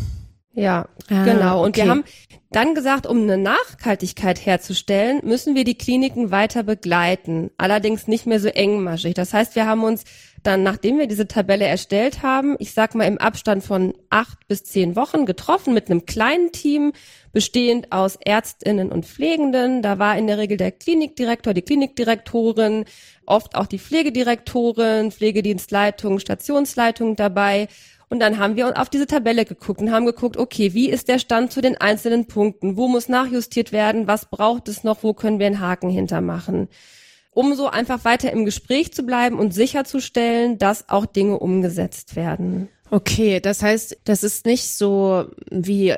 [0.53, 1.65] Ja, ah, genau.
[1.65, 1.83] Und okay.
[1.83, 2.05] wir haben
[2.53, 7.51] dann gesagt, um eine Nachhaltigkeit herzustellen, müssen wir die Kliniken weiter begleiten.
[7.59, 9.15] Allerdings nicht mehr so engmaschig.
[9.15, 10.05] Das heißt, wir haben uns
[10.47, 14.65] dann, nachdem wir diese Tabelle erstellt haben, ich sag mal im Abstand von acht bis
[14.65, 16.93] zehn Wochen getroffen mit einem kleinen Team,
[17.33, 19.83] bestehend aus Ärztinnen und Pflegenden.
[19.83, 22.85] Da war in der Regel der Klinikdirektor, die Klinikdirektorin,
[23.27, 27.69] oft auch die Pflegedirektorin, Pflegedienstleitung, Stationsleitung dabei
[28.15, 31.19] und dann haben wir auf diese Tabelle geguckt und haben geguckt, okay, wie ist der
[31.19, 32.77] Stand zu den einzelnen Punkten?
[32.77, 34.07] Wo muss nachjustiert werden?
[34.07, 35.03] Was braucht es noch?
[35.03, 36.69] Wo können wir einen Haken hintermachen?
[37.35, 42.69] Um so einfach weiter im Gespräch zu bleiben und sicherzustellen, dass auch Dinge umgesetzt werden.
[42.91, 45.95] Okay, das heißt, das ist nicht so wie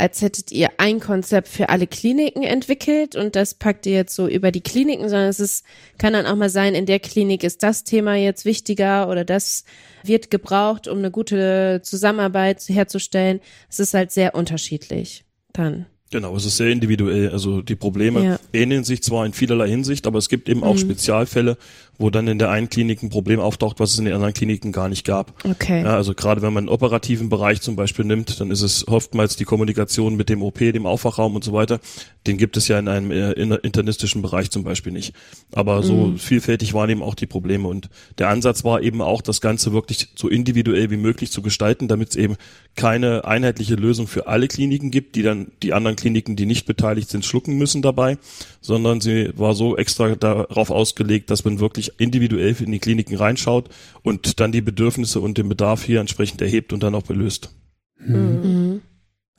[0.00, 4.26] als hättet ihr ein Konzept für alle Kliniken entwickelt und das packt ihr jetzt so
[4.26, 5.64] über die Kliniken, sondern es ist,
[5.98, 9.64] kann dann auch mal sein, in der Klinik ist das Thema jetzt wichtiger oder das
[10.02, 13.40] wird gebraucht, um eine gute Zusammenarbeit herzustellen.
[13.68, 15.86] Es ist halt sehr unterschiedlich dann.
[16.10, 17.30] Genau, es ist sehr individuell.
[17.30, 18.40] Also die Probleme ja.
[18.52, 20.78] ähneln sich zwar in vielerlei Hinsicht, aber es gibt eben auch mhm.
[20.78, 21.56] Spezialfälle,
[21.98, 24.72] wo dann in der einen Klinik ein Problem auftaucht, was es in den anderen Kliniken
[24.72, 25.34] gar nicht gab.
[25.44, 25.82] Okay.
[25.82, 29.36] Ja, also gerade wenn man einen operativen Bereich zum Beispiel nimmt, dann ist es oftmals
[29.36, 31.78] die Kommunikation mit dem OP, dem Aufwachraum und so weiter.
[32.26, 35.14] Den gibt es ja in einem äh, internistischen Bereich zum Beispiel nicht.
[35.52, 36.18] Aber so mhm.
[36.18, 37.68] vielfältig waren eben auch die Probleme.
[37.68, 41.86] Und der Ansatz war eben auch, das Ganze wirklich so individuell wie möglich zu gestalten,
[41.86, 42.36] damit es eben
[42.76, 47.10] keine einheitliche Lösung für alle Kliniken gibt, die dann die anderen Kliniken, die nicht beteiligt
[47.10, 48.18] sind, schlucken müssen dabei,
[48.60, 53.68] sondern sie war so extra darauf ausgelegt, dass man wirklich individuell in die Kliniken reinschaut
[54.02, 57.54] und dann die Bedürfnisse und den Bedarf hier entsprechend erhebt und dann auch belöst.
[57.98, 58.82] Mhm.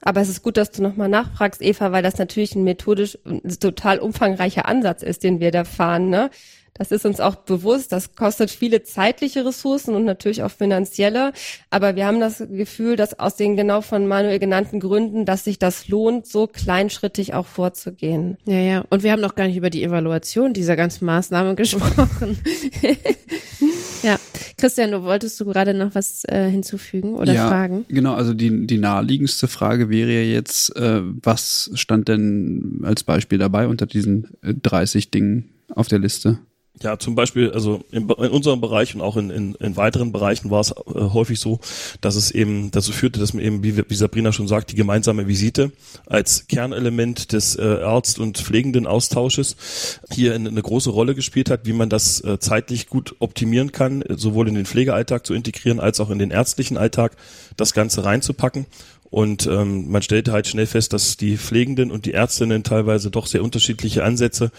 [0.01, 3.41] Aber es ist gut, dass du nochmal nachfragst, Eva, weil das natürlich ein methodisch ein
[3.59, 6.09] total umfangreicher Ansatz ist, den wir da fahren.
[6.09, 6.31] Ne?
[6.73, 7.91] Das ist uns auch bewusst.
[7.91, 11.33] Das kostet viele zeitliche Ressourcen und natürlich auch finanzielle.
[11.69, 15.59] Aber wir haben das Gefühl, dass aus den genau von Manuel genannten Gründen, dass sich
[15.59, 18.37] das lohnt, so kleinschrittig auch vorzugehen.
[18.45, 18.85] Ja, ja.
[18.89, 22.39] Und wir haben noch gar nicht über die Evaluation dieser ganzen Maßnahmen gesprochen.
[24.03, 24.17] ja.
[24.57, 27.85] Christian, du wolltest du gerade noch was äh, hinzufügen oder ja, fragen?
[27.89, 33.39] Genau, also die, die naheliegendste Frage wäre ja jetzt, äh, was stand denn als Beispiel
[33.39, 36.39] dabei unter diesen 30 äh, Dingen auf der Liste?
[36.81, 40.49] Ja, zum Beispiel, also in, in unserem Bereich und auch in, in, in weiteren Bereichen
[40.49, 41.59] war es äh, häufig so,
[42.01, 45.27] dass es eben dazu führte, dass man eben, wie, wie Sabrina schon sagt, die gemeinsame
[45.27, 45.71] Visite
[46.07, 51.65] als Kernelement des äh, Arzt- und pflegenden Austausches hier in, eine große Rolle gespielt hat,
[51.65, 55.99] wie man das äh, zeitlich gut optimieren kann, sowohl in den Pflegealltag zu integrieren, als
[55.99, 57.15] auch in den ärztlichen Alltag
[57.57, 58.65] das Ganze reinzupacken.
[59.11, 63.27] Und ähm, man stellte halt schnell fest, dass die Pflegenden und die Ärztinnen teilweise doch
[63.27, 64.51] sehr unterschiedliche Ansätze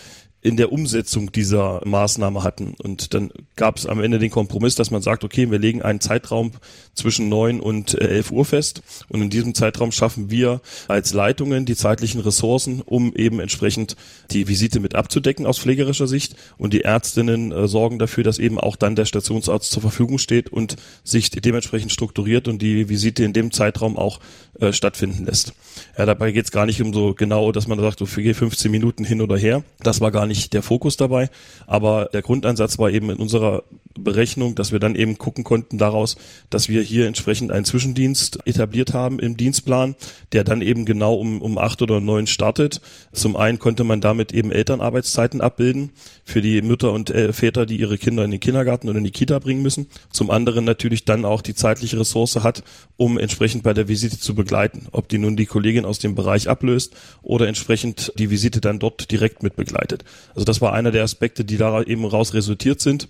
[0.43, 2.75] in der Umsetzung dieser Maßnahme hatten.
[2.83, 6.01] Und dann gab es am Ende den Kompromiss, dass man sagt, okay, wir legen einen
[6.01, 6.51] Zeitraum
[6.95, 8.83] zwischen neun und äh, elf Uhr fest.
[9.09, 13.97] Und in diesem Zeitraum schaffen wir als Leitungen die zeitlichen Ressourcen, um eben entsprechend
[14.33, 16.35] die Visite mit abzudecken aus pflegerischer Sicht.
[16.59, 20.49] Und die Ärztinnen äh, sorgen dafür, dass eben auch dann der Stationsarzt zur Verfügung steht
[20.49, 20.75] und
[21.05, 24.19] sich dementsprechend strukturiert und die Visite in dem Zeitraum auch
[24.59, 25.55] äh, stattfinden lässt.
[25.97, 28.71] Ja, dabei geht es gar nicht um so genau, dass man sagt, so für 15
[28.71, 29.63] Minuten hin oder her.
[29.81, 31.31] Das war gar nicht der Fokus dabei.
[31.67, 33.63] Aber der Grundansatz war eben in unserer
[33.99, 36.17] Berechnung, dass wir dann eben gucken konnten daraus,
[36.51, 39.95] dass wir hier entsprechend einen Zwischendienst etabliert haben im Dienstplan,
[40.33, 42.81] der dann eben genau um, um acht oder neun startet.
[43.13, 45.91] Zum einen konnte man damit eben Elternarbeitszeiten abbilden
[46.25, 49.11] für die Mütter und äh, Väter, die ihre Kinder in den Kindergarten oder in die
[49.11, 49.87] Kita bringen müssen.
[50.11, 52.63] Zum anderen natürlich dann auch die zeitliche Ressource hat,
[52.97, 54.87] um entsprechend bei der Visite zu begleiten.
[54.93, 59.11] Ob die nun die Kollegin aus dem Bereich ablöst oder entsprechend die Visite dann dort
[59.11, 60.05] direkt mit begleitet.
[60.35, 63.09] Also das war einer der Aspekte, die da eben raus resultiert sind.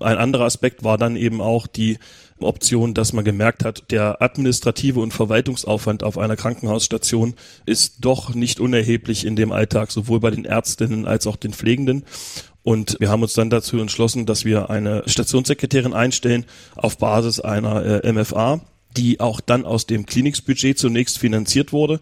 [0.00, 1.98] Ein anderer Aspekt war dann eben auch die
[2.40, 7.34] Option, dass man gemerkt hat, der administrative und Verwaltungsaufwand auf einer Krankenhausstation
[7.66, 12.04] ist doch nicht unerheblich in dem Alltag, sowohl bei den Ärztinnen als auch den Pflegenden.
[12.64, 16.44] Und wir haben uns dann dazu entschlossen, dass wir eine Stationssekretärin einstellen
[16.76, 18.60] auf Basis einer äh, MFA,
[18.96, 22.00] die auch dann aus dem Kliniksbudget zunächst finanziert wurde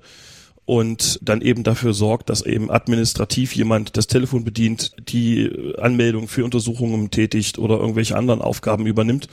[0.71, 6.45] und dann eben dafür sorgt, dass eben administrativ jemand das Telefon bedient, die Anmeldung für
[6.45, 9.27] Untersuchungen tätigt oder irgendwelche anderen Aufgaben übernimmt.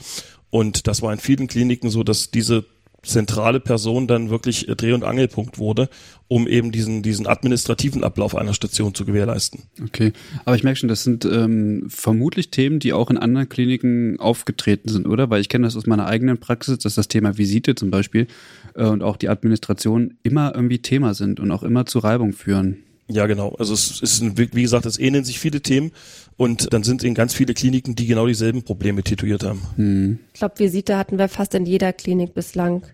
[0.50, 2.64] Und das war in vielen Kliniken so, dass diese
[3.02, 5.88] zentrale Person dann wirklich Dreh- und Angelpunkt wurde,
[6.26, 9.62] um eben diesen, diesen administrativen Ablauf einer Station zu gewährleisten.
[9.82, 10.12] Okay,
[10.44, 14.88] aber ich merke schon, das sind ähm, vermutlich Themen, die auch in anderen Kliniken aufgetreten
[14.88, 15.30] sind, oder?
[15.30, 18.26] Weil ich kenne das aus meiner eigenen Praxis, dass das Thema Visite zum Beispiel
[18.74, 22.78] äh, und auch die Administration immer irgendwie Thema sind und auch immer zu Reibung führen.
[23.10, 23.54] Ja, genau.
[23.58, 25.92] Also es ist, wie gesagt, es ähneln sich viele Themen
[26.36, 29.62] und dann sind in ganz viele Kliniken, die genau dieselben Probleme tituiert haben.
[29.76, 30.18] Hm.
[30.34, 32.86] Ich glaube, Visite hatten wir fast in jeder Klinik bislang.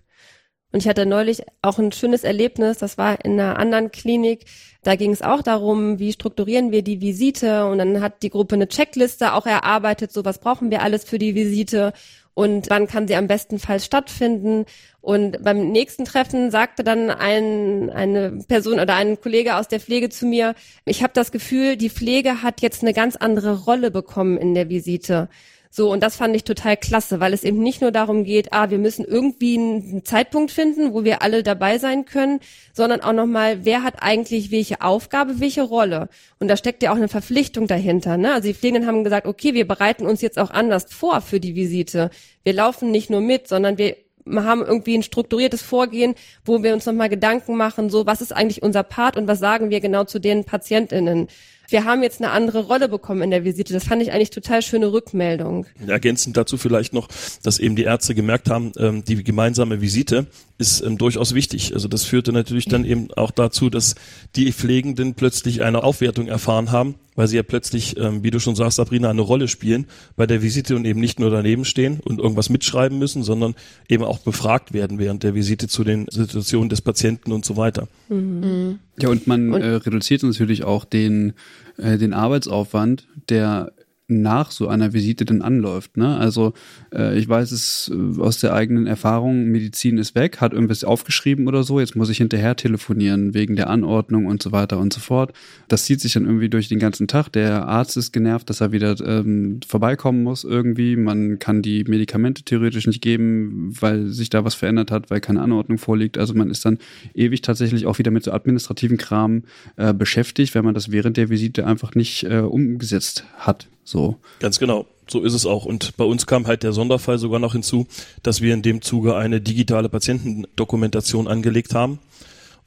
[0.70, 4.46] Und ich hatte neulich auch ein schönes Erlebnis, das war in einer anderen Klinik.
[4.82, 7.66] Da ging es auch darum, wie strukturieren wir die Visite.
[7.66, 11.18] Und dann hat die Gruppe eine Checkliste auch erarbeitet, so was brauchen wir alles für
[11.18, 11.92] die Visite
[12.34, 14.66] und wann kann sie am bestenfalls stattfinden.
[15.00, 20.08] Und beim nächsten Treffen sagte dann ein, eine Person oder ein Kollege aus der Pflege
[20.08, 24.36] zu mir, ich habe das Gefühl, die Pflege hat jetzt eine ganz andere Rolle bekommen
[24.36, 25.28] in der Visite.
[25.76, 28.70] So, und das fand ich total klasse, weil es eben nicht nur darum geht, ah,
[28.70, 32.38] wir müssen irgendwie einen Zeitpunkt finden, wo wir alle dabei sein können,
[32.72, 36.10] sondern auch nochmal, wer hat eigentlich welche Aufgabe, welche Rolle?
[36.38, 38.16] Und da steckt ja auch eine Verpflichtung dahinter.
[38.16, 38.34] Ne?
[38.34, 41.56] Also die Pflegenden haben gesagt, okay, wir bereiten uns jetzt auch anders vor für die
[41.56, 42.10] Visite.
[42.44, 43.96] Wir laufen nicht nur mit, sondern wir
[44.32, 48.62] haben irgendwie ein strukturiertes Vorgehen, wo wir uns nochmal Gedanken machen, so was ist eigentlich
[48.62, 51.26] unser Part und was sagen wir genau zu den PatientInnen
[51.68, 53.72] wir haben jetzt eine andere Rolle bekommen in der Visite.
[53.72, 55.66] Das fand ich eigentlich total schöne Rückmeldung.
[55.86, 57.08] Ergänzend dazu vielleicht noch,
[57.42, 60.26] dass eben die Ärzte gemerkt haben, ähm, die gemeinsame Visite
[60.58, 61.74] ist ähm, durchaus wichtig.
[61.74, 63.94] Also das führte natürlich dann eben auch dazu, dass
[64.36, 68.56] die Pflegenden plötzlich eine Aufwertung erfahren haben, weil sie ja plötzlich, ähm, wie du schon
[68.56, 72.18] sagst, Sabrina, eine Rolle spielen bei der Visite und eben nicht nur daneben stehen und
[72.18, 73.54] irgendwas mitschreiben müssen, sondern
[73.88, 77.88] eben auch befragt werden während der Visite zu den Situationen des Patienten und so weiter.
[78.08, 78.78] Mhm.
[78.98, 81.34] Ja, und man und, äh, reduziert natürlich auch den,
[81.78, 83.72] äh, den Arbeitsaufwand, der
[84.06, 85.96] nach so einer Visite dann anläuft.
[85.96, 86.16] Ne?
[86.16, 86.52] Also
[86.92, 91.48] äh, ich weiß es äh, aus der eigenen Erfahrung, Medizin ist weg, hat irgendwas aufgeschrieben
[91.48, 95.00] oder so, jetzt muss ich hinterher telefonieren wegen der Anordnung und so weiter und so
[95.00, 95.32] fort.
[95.68, 97.30] Das zieht sich dann irgendwie durch den ganzen Tag.
[97.30, 100.96] Der Arzt ist genervt, dass er wieder ähm, vorbeikommen muss irgendwie.
[100.96, 105.40] Man kann die Medikamente theoretisch nicht geben, weil sich da was verändert hat, weil keine
[105.40, 106.18] Anordnung vorliegt.
[106.18, 106.78] Also man ist dann
[107.14, 109.44] ewig tatsächlich auch wieder mit so administrativen Kram
[109.76, 113.68] äh, beschäftigt, wenn man das während der Visite einfach nicht äh, umgesetzt hat.
[113.84, 114.16] So.
[114.40, 114.86] Ganz genau.
[115.06, 115.66] So ist es auch.
[115.66, 117.86] Und bei uns kam halt der Sonderfall sogar noch hinzu,
[118.22, 121.98] dass wir in dem Zuge eine digitale Patientendokumentation angelegt haben.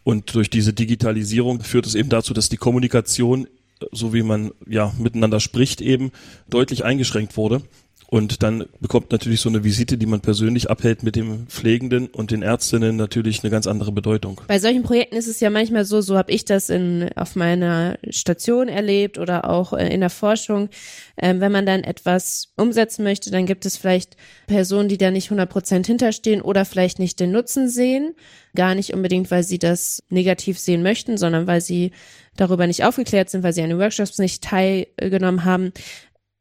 [0.04, 3.48] Und durch diese Digitalisierung führt es eben dazu, dass die Kommunikation,
[3.92, 6.12] so wie man ja miteinander spricht, eben
[6.48, 7.62] deutlich eingeschränkt wurde.
[8.10, 12.32] Und dann bekommt natürlich so eine Visite, die man persönlich abhält mit dem Pflegenden und
[12.32, 14.40] den Ärztinnen natürlich eine ganz andere Bedeutung.
[14.48, 17.98] Bei solchen Projekten ist es ja manchmal so, so habe ich das in, auf meiner
[18.10, 20.70] Station erlebt oder auch äh, in der Forschung.
[21.18, 24.16] Ähm, wenn man dann etwas umsetzen möchte, dann gibt es vielleicht
[24.48, 28.16] Personen, die da nicht 100 Prozent hinterstehen oder vielleicht nicht den Nutzen sehen.
[28.56, 31.92] Gar nicht unbedingt, weil sie das negativ sehen möchten, sondern weil sie
[32.38, 35.74] darüber nicht aufgeklärt sind, weil sie an den Workshops nicht teilgenommen haben.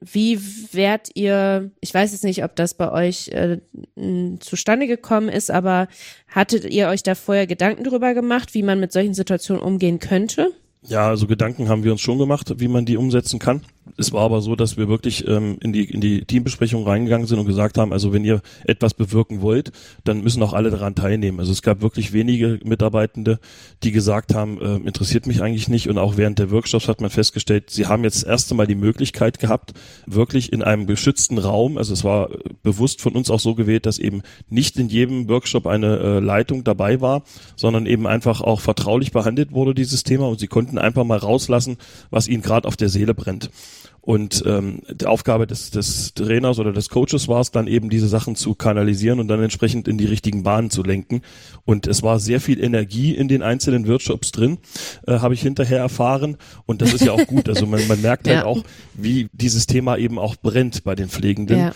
[0.01, 0.39] Wie
[0.73, 3.59] wärt ihr, ich weiß jetzt nicht, ob das bei euch äh,
[4.41, 5.89] zustande gekommen ist, aber
[6.29, 10.53] hattet ihr euch da vorher Gedanken drüber gemacht, wie man mit solchen Situationen umgehen könnte?
[10.83, 13.63] Ja, also Gedanken haben wir uns schon gemacht, wie man die umsetzen kann.
[13.97, 17.39] Es war aber so, dass wir wirklich ähm, in die in die Teambesprechung reingegangen sind
[17.39, 19.73] und gesagt haben, also wenn ihr etwas bewirken wollt,
[20.05, 21.39] dann müssen auch alle daran teilnehmen.
[21.41, 23.39] Also es gab wirklich wenige Mitarbeitende,
[23.83, 25.89] die gesagt haben, äh, interessiert mich eigentlich nicht.
[25.89, 28.75] Und auch während der Workshops hat man festgestellt, sie haben jetzt das erste Mal die
[28.75, 29.73] Möglichkeit gehabt,
[30.07, 32.31] wirklich in einem geschützten Raum, also es war
[32.63, 36.65] bewusst von uns auch so gewählt, dass eben nicht in jedem Workshop eine äh, Leitung
[36.65, 37.23] dabei war,
[37.57, 41.77] sondern eben einfach auch vertraulich behandelt wurde, dieses Thema, und sie konnten einfach mal rauslassen,
[42.11, 43.51] was ihnen gerade auf der Seele brennt.
[44.07, 48.07] Und ähm, die Aufgabe des, des Trainers oder des Coaches war es dann eben, diese
[48.07, 51.23] Sachen zu kanalisieren und dann entsprechend in die richtigen Bahnen zu lenken.
[51.65, 54.59] Und es war sehr viel Energie in den einzelnen Workshops drin,
[55.09, 56.37] äh, habe ich hinterher erfahren.
[56.67, 57.49] Und das ist ja auch gut.
[57.49, 58.45] Also man, man merkt halt ja.
[58.45, 58.63] auch,
[58.95, 61.59] wie dieses Thema eben auch brennt bei den Pflegenden.
[61.59, 61.73] Ja.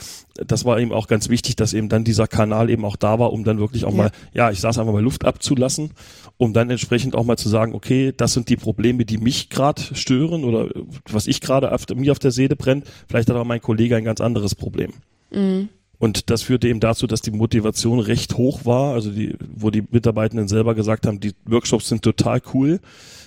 [0.46, 3.32] Das war eben auch ganz wichtig, dass eben dann dieser Kanal eben auch da war,
[3.32, 3.96] um dann wirklich auch ja.
[3.96, 5.90] mal, ja, ich saß einfach mal Luft abzulassen,
[6.38, 9.82] um dann entsprechend auch mal zu sagen, okay, das sind die Probleme, die mich gerade
[9.94, 10.68] stören oder
[11.10, 12.86] was ich gerade mir auf der Seele brennt.
[13.08, 14.92] Vielleicht hat aber mein Kollege ein ganz anderes Problem.
[15.32, 15.68] Mhm.
[16.00, 19.84] Und das führte eben dazu, dass die Motivation recht hoch war, also die, wo die
[19.90, 22.80] Mitarbeitenden selber gesagt haben, die Workshops sind total cool.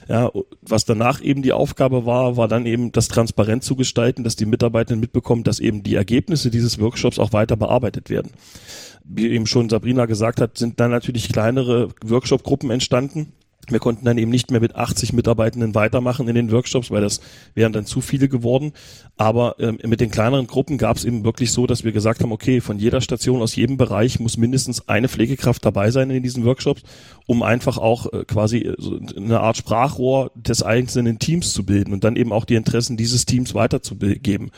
[0.09, 0.31] Ja,
[0.63, 4.47] was danach eben die Aufgabe war, war dann eben das transparent zu gestalten, dass die
[4.47, 8.31] Mitarbeitenden mitbekommen, dass eben die Ergebnisse dieses Workshops auch weiter bearbeitet werden.
[9.03, 13.33] Wie eben schon Sabrina gesagt hat, sind dann natürlich kleinere Workshop-Gruppen entstanden,
[13.69, 17.21] wir konnten dann eben nicht mehr mit 80 Mitarbeitenden weitermachen in den Workshops, weil das
[17.53, 18.73] wären dann zu viele geworden.
[19.17, 22.31] Aber ähm, mit den kleineren Gruppen gab es eben wirklich so, dass wir gesagt haben,
[22.31, 26.45] okay, von jeder Station aus jedem Bereich muss mindestens eine Pflegekraft dabei sein in diesen
[26.45, 26.81] Workshops,
[27.27, 31.93] um einfach auch äh, quasi äh, so eine Art Sprachrohr des einzelnen Teams zu bilden
[31.93, 34.51] und dann eben auch die Interessen dieses Teams weiterzugeben.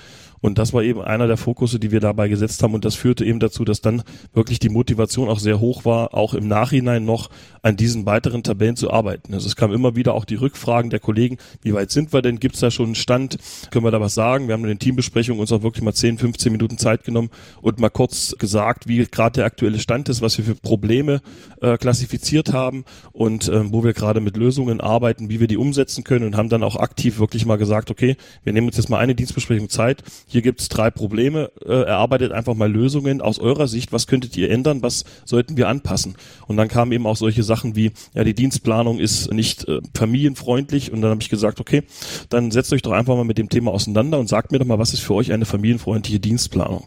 [0.46, 2.76] Und das war eben einer der Fokusse, die wir dabei gesetzt haben.
[2.76, 4.04] Und das führte eben dazu, dass dann
[4.36, 7.32] wirklich die Motivation auch sehr hoch war, auch im Nachhinein noch
[7.64, 9.34] an diesen weiteren Tabellen zu arbeiten.
[9.34, 12.40] Also es kam immer wieder auch die Rückfragen der Kollegen, wie weit sind wir denn?
[12.40, 13.40] Gibt es da schon einen Stand?
[13.72, 14.48] Können wir da was sagen?
[14.48, 17.32] Wir haben in den Teambesprechungen uns auch wirklich mal 10, 15 Minuten Zeit genommen
[17.64, 21.22] und mal kurz gesagt, wie gerade der aktuelle Stand ist, was wir für Probleme
[21.60, 26.04] äh, klassifiziert haben und äh, wo wir gerade mit Lösungen arbeiten, wie wir die umsetzen
[26.04, 29.00] können und haben dann auch aktiv wirklich mal gesagt, okay, wir nehmen uns jetzt mal
[29.00, 30.04] eine Dienstbesprechung Zeit,
[30.36, 34.36] hier gibt es drei Probleme, äh, erarbeitet einfach mal Lösungen aus eurer Sicht, was könntet
[34.36, 36.18] ihr ändern, was sollten wir anpassen?
[36.46, 40.92] Und dann kamen eben auch solche Sachen wie, ja, die Dienstplanung ist nicht äh, familienfreundlich
[40.92, 41.84] und dann habe ich gesagt, okay,
[42.28, 44.78] dann setzt euch doch einfach mal mit dem Thema auseinander und sagt mir doch mal,
[44.78, 46.84] was ist für euch eine familienfreundliche Dienstplanung?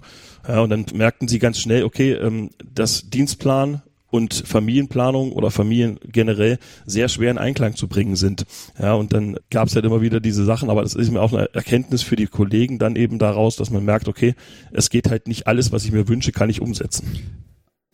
[0.47, 3.81] Ja, und dann merkten sie ganz schnell, okay, ähm, das Dienstplan
[4.11, 8.45] und Familienplanung oder Familien generell sehr schwer in Einklang zu bringen sind.
[8.79, 11.33] Ja, und dann gab es halt immer wieder diese Sachen, aber das ist mir auch
[11.33, 14.35] eine Erkenntnis für die Kollegen dann eben daraus, dass man merkt, okay,
[14.73, 17.07] es geht halt nicht alles, was ich mir wünsche, kann ich umsetzen.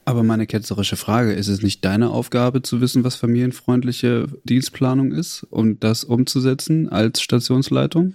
[0.07, 5.45] Aber meine ketzerische Frage, ist es nicht deine Aufgabe zu wissen, was familienfreundliche Dienstplanung ist
[5.45, 8.15] und das umzusetzen als Stationsleitung?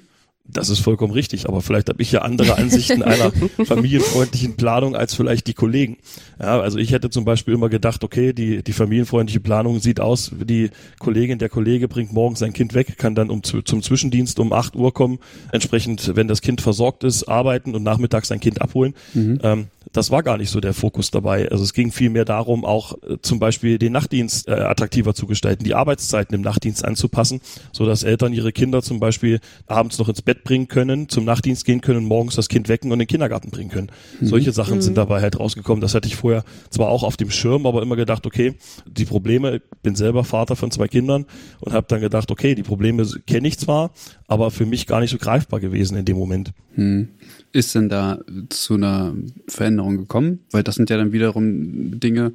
[0.52, 3.32] Das ist vollkommen richtig, aber vielleicht habe ich ja andere Ansichten einer
[3.66, 5.97] familienfreundlichen Planung als vielleicht die Kollegen.
[6.39, 10.32] Ja, also ich hätte zum Beispiel immer gedacht, okay, die, die familienfreundliche Planung sieht aus,
[10.34, 14.52] die Kollegin, der Kollege bringt morgens sein Kind weg, kann dann um, zum Zwischendienst um
[14.52, 15.20] 8 Uhr kommen,
[15.52, 18.95] entsprechend, wenn das Kind versorgt ist, arbeiten und nachmittags sein Kind abholen.
[19.14, 19.39] Mhm.
[19.43, 21.49] Ähm, das war gar nicht so der Fokus dabei.
[21.49, 25.63] Also es ging vielmehr darum, auch äh, zum Beispiel den Nachtdienst äh, attraktiver zu gestalten,
[25.63, 30.21] die Arbeitszeiten im Nachtdienst anzupassen, so dass Eltern ihre Kinder zum Beispiel abends noch ins
[30.21, 33.49] Bett bringen können, zum Nachtdienst gehen können, morgens das Kind wecken und in den Kindergarten
[33.49, 33.91] bringen können.
[34.19, 34.27] Mhm.
[34.27, 34.81] Solche Sachen mhm.
[34.81, 35.81] sind dabei halt rausgekommen.
[35.81, 39.57] Das hatte ich vorher zwar auch auf dem Schirm, aber immer gedacht, okay, die Probleme,
[39.57, 41.25] ich bin selber Vater von zwei Kindern
[41.59, 43.91] und habe dann gedacht, okay, die Probleme kenne ich zwar,
[44.27, 46.51] aber für mich gar nicht so greifbar gewesen in dem Moment.
[46.75, 47.09] Mhm
[47.51, 48.19] ist denn da
[48.49, 49.15] zu einer
[49.47, 50.39] Veränderung gekommen?
[50.51, 52.34] Weil das sind ja dann wiederum Dinge,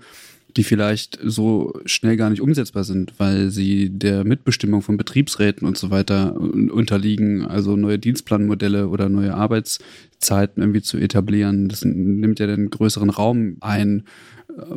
[0.57, 5.77] die vielleicht so schnell gar nicht umsetzbar sind, weil sie der Mitbestimmung von Betriebsräten und
[5.77, 11.69] so weiter unterliegen, also neue Dienstplanmodelle oder neue Arbeitszeiten irgendwie zu etablieren.
[11.69, 14.05] Das nimmt ja den größeren Raum ein.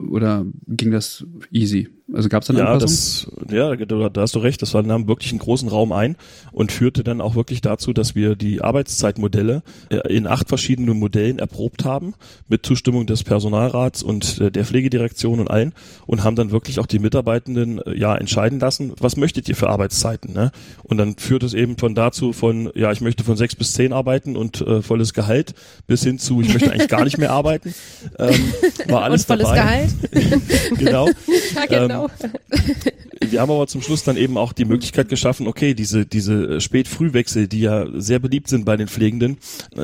[0.10, 1.90] Oder ging das easy?
[2.14, 3.34] Also gab es dann ja, Anpassung?
[3.48, 4.62] Das, ja, da, hast du recht.
[4.62, 6.16] Das war, nahm wirklich einen großen Raum ein
[6.52, 11.40] und führte dann auch wirklich dazu, dass wir die Arbeitszeitmodelle äh, in acht verschiedenen Modellen
[11.40, 12.14] erprobt haben,
[12.48, 15.74] mit Zustimmung des Personalrats und der Pflegedirektion und allen
[16.06, 19.70] und haben dann wirklich auch die Mitarbeitenden äh, ja entscheiden lassen, was möchtet ihr für
[19.70, 20.34] Arbeitszeiten.
[20.34, 20.52] Ne?
[20.84, 23.92] Und dann führt es eben von dazu von, ja, ich möchte von sechs bis zehn
[23.92, 25.54] arbeiten und äh, volles Gehalt
[25.88, 27.74] bis hin zu, ich möchte eigentlich gar nicht mehr arbeiten.
[28.18, 28.54] Ähm,
[28.88, 29.88] war alles und volles dabei.
[30.12, 30.78] Gehalt.
[30.78, 31.10] genau.
[31.56, 31.84] Ja, genau.
[31.84, 31.97] Ähm,
[33.22, 37.48] wir haben aber zum Schluss dann eben auch die Möglichkeit geschaffen, okay, diese, diese Spät-Frühwechsel,
[37.48, 39.38] die ja sehr beliebt sind bei den Pflegenden,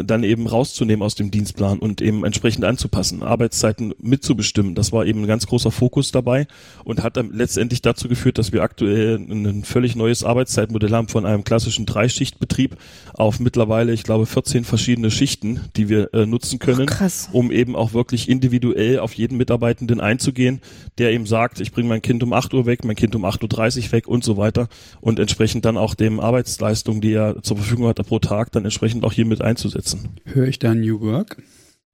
[0.05, 4.75] dann eben rauszunehmen aus dem Dienstplan und eben entsprechend anzupassen, Arbeitszeiten mitzubestimmen.
[4.75, 6.47] Das war eben ein ganz großer Fokus dabei
[6.83, 11.25] und hat dann letztendlich dazu geführt, dass wir aktuell ein völlig neues Arbeitszeitmodell haben von
[11.25, 12.77] einem klassischen Dreischichtbetrieb
[13.13, 17.75] auf mittlerweile, ich glaube, 14 verschiedene Schichten, die wir äh, nutzen können, Ach, um eben
[17.75, 20.61] auch wirklich individuell auf jeden Mitarbeitenden einzugehen,
[20.97, 23.85] der eben sagt, ich bringe mein Kind um 8 Uhr weg, mein Kind um 8.30
[23.85, 24.67] Uhr weg und so weiter
[25.01, 29.03] und entsprechend dann auch dem Arbeitsleistung, die er zur Verfügung hat pro Tag, dann entsprechend
[29.03, 30.19] auch hier mit einzusetzen.
[30.25, 31.41] Höre ich da New Work?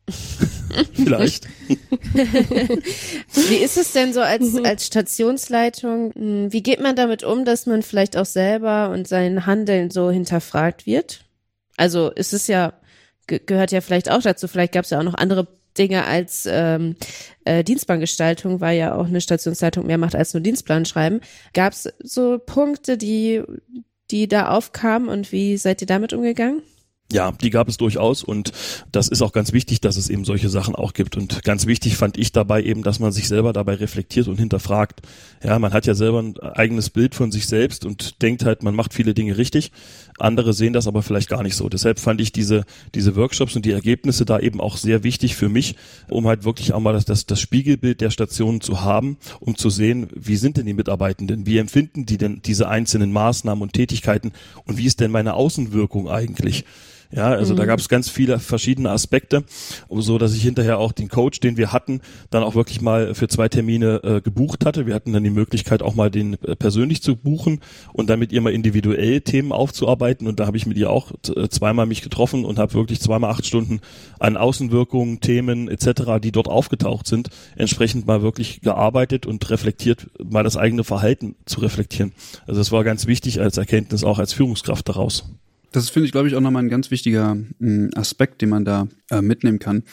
[0.93, 1.47] Vielleicht.
[3.33, 6.13] Wie ist es denn so als, als Stationsleitung?
[6.13, 10.11] Hm, Wie geht man damit um, dass man vielleicht auch selber und sein Handeln so
[10.11, 11.25] hinterfragt wird?
[11.77, 12.73] Also ist es ja,
[13.27, 15.47] ge gehört ja vielleicht auch dazu, vielleicht gab es ja auch noch andere
[15.79, 16.95] Dinge als ähm,
[17.45, 21.21] äh, Dienstplangestaltung, weil ja auch eine Stationsleitung mehr macht als nur Dienstplan schreiben.
[21.53, 23.41] Gab es so Punkte, die,
[24.11, 26.61] die da aufkamen und wie seid ihr damit umgegangen?
[27.11, 28.51] Ja, die gab es durchaus und
[28.91, 31.17] das ist auch ganz wichtig, dass es eben solche Sachen auch gibt.
[31.17, 35.01] Und ganz wichtig fand ich dabei eben, dass man sich selber dabei reflektiert und hinterfragt.
[35.43, 38.75] Ja, man hat ja selber ein eigenes Bild von sich selbst und denkt halt, man
[38.75, 39.71] macht viele Dinge richtig.
[40.19, 41.67] Andere sehen das aber vielleicht gar nicht so.
[41.67, 45.49] Deshalb fand ich diese, diese Workshops und die Ergebnisse da eben auch sehr wichtig für
[45.49, 45.77] mich,
[46.09, 49.71] um halt wirklich auch mal das, das, das Spiegelbild der Stationen zu haben, um zu
[49.71, 54.31] sehen, wie sind denn die Mitarbeitenden, wie empfinden die denn diese einzelnen Maßnahmen und Tätigkeiten
[54.65, 56.65] und wie ist denn meine Außenwirkung eigentlich?
[57.11, 57.57] Ja, also mhm.
[57.57, 59.43] da gab es ganz viele verschiedene Aspekte,
[59.89, 63.27] so dass ich hinterher auch den Coach, den wir hatten, dann auch wirklich mal für
[63.27, 64.85] zwei Termine äh, gebucht hatte.
[64.85, 67.61] Wir hatten dann die Möglichkeit, auch mal den äh, persönlich zu buchen
[67.93, 70.27] und dann mit ihr mal individuell Themen aufzuarbeiten.
[70.27, 73.31] Und da habe ich mit ihr auch äh, zweimal mich getroffen und habe wirklich zweimal
[73.31, 73.81] acht Stunden
[74.19, 80.43] an Außenwirkungen, Themen etc., die dort aufgetaucht sind, entsprechend mal wirklich gearbeitet und reflektiert, mal
[80.43, 82.13] das eigene Verhalten zu reflektieren.
[82.45, 85.25] Also das war ganz wichtig als Erkenntnis auch als Führungskraft daraus.
[85.71, 88.87] Das finde ich, glaube ich, auch nochmal ein ganz wichtiger mh, Aspekt, den man da
[89.09, 89.83] äh, mitnehmen kann.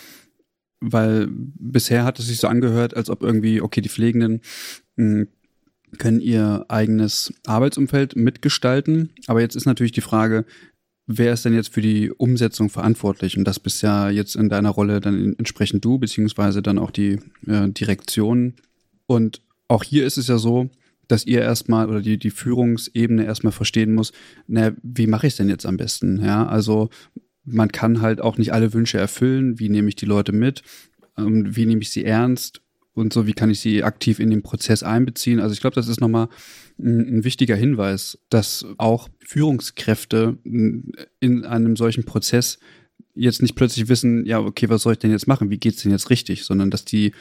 [0.80, 4.40] Weil bisher hat es sich so angehört, als ob irgendwie, okay, die Pflegenden
[4.96, 5.26] mh,
[5.98, 9.10] können ihr eigenes Arbeitsumfeld mitgestalten.
[9.26, 10.44] Aber jetzt ist natürlich die Frage,
[11.06, 13.38] wer ist denn jetzt für die Umsetzung verantwortlich?
[13.38, 17.20] Und das bist ja jetzt in deiner Rolle dann entsprechend du, beziehungsweise dann auch die
[17.46, 18.54] äh, Direktion.
[19.06, 20.70] Und auch hier ist es ja so,
[21.08, 24.12] dass ihr erstmal oder die, die Führungsebene erstmal verstehen muss,
[24.46, 26.20] na, wie mache ich es denn jetzt am besten?
[26.22, 26.88] Ja, also
[27.44, 29.58] man kann halt auch nicht alle Wünsche erfüllen.
[29.58, 30.62] Wie nehme ich die Leute mit?
[31.16, 32.60] Wie nehme ich sie ernst?
[32.92, 35.38] Und so, wie kann ich sie aktiv in den Prozess einbeziehen?
[35.38, 36.28] Also ich glaube, das ist nochmal
[36.78, 42.58] ein, ein wichtiger Hinweis, dass auch Führungskräfte in einem solchen Prozess
[43.14, 45.50] jetzt nicht plötzlich wissen, ja, okay, was soll ich denn jetzt machen?
[45.50, 46.44] Wie geht's denn jetzt richtig?
[46.44, 47.12] Sondern dass die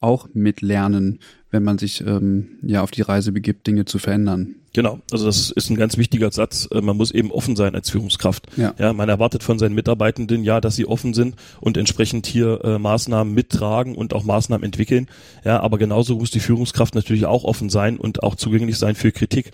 [0.00, 1.18] auch mitlernen,
[1.54, 4.56] wenn man sich ähm, ja auf die Reise begibt, Dinge zu verändern.
[4.74, 6.68] Genau, also das ist ein ganz wichtiger Satz.
[6.72, 8.48] Äh, man muss eben offen sein als Führungskraft.
[8.56, 8.74] Ja.
[8.76, 12.78] ja, man erwartet von seinen Mitarbeitenden ja, dass sie offen sind und entsprechend hier äh,
[12.78, 15.06] Maßnahmen mittragen und auch Maßnahmen entwickeln.
[15.44, 19.12] Ja, aber genauso muss die Führungskraft natürlich auch offen sein und auch zugänglich sein für
[19.12, 19.52] Kritik.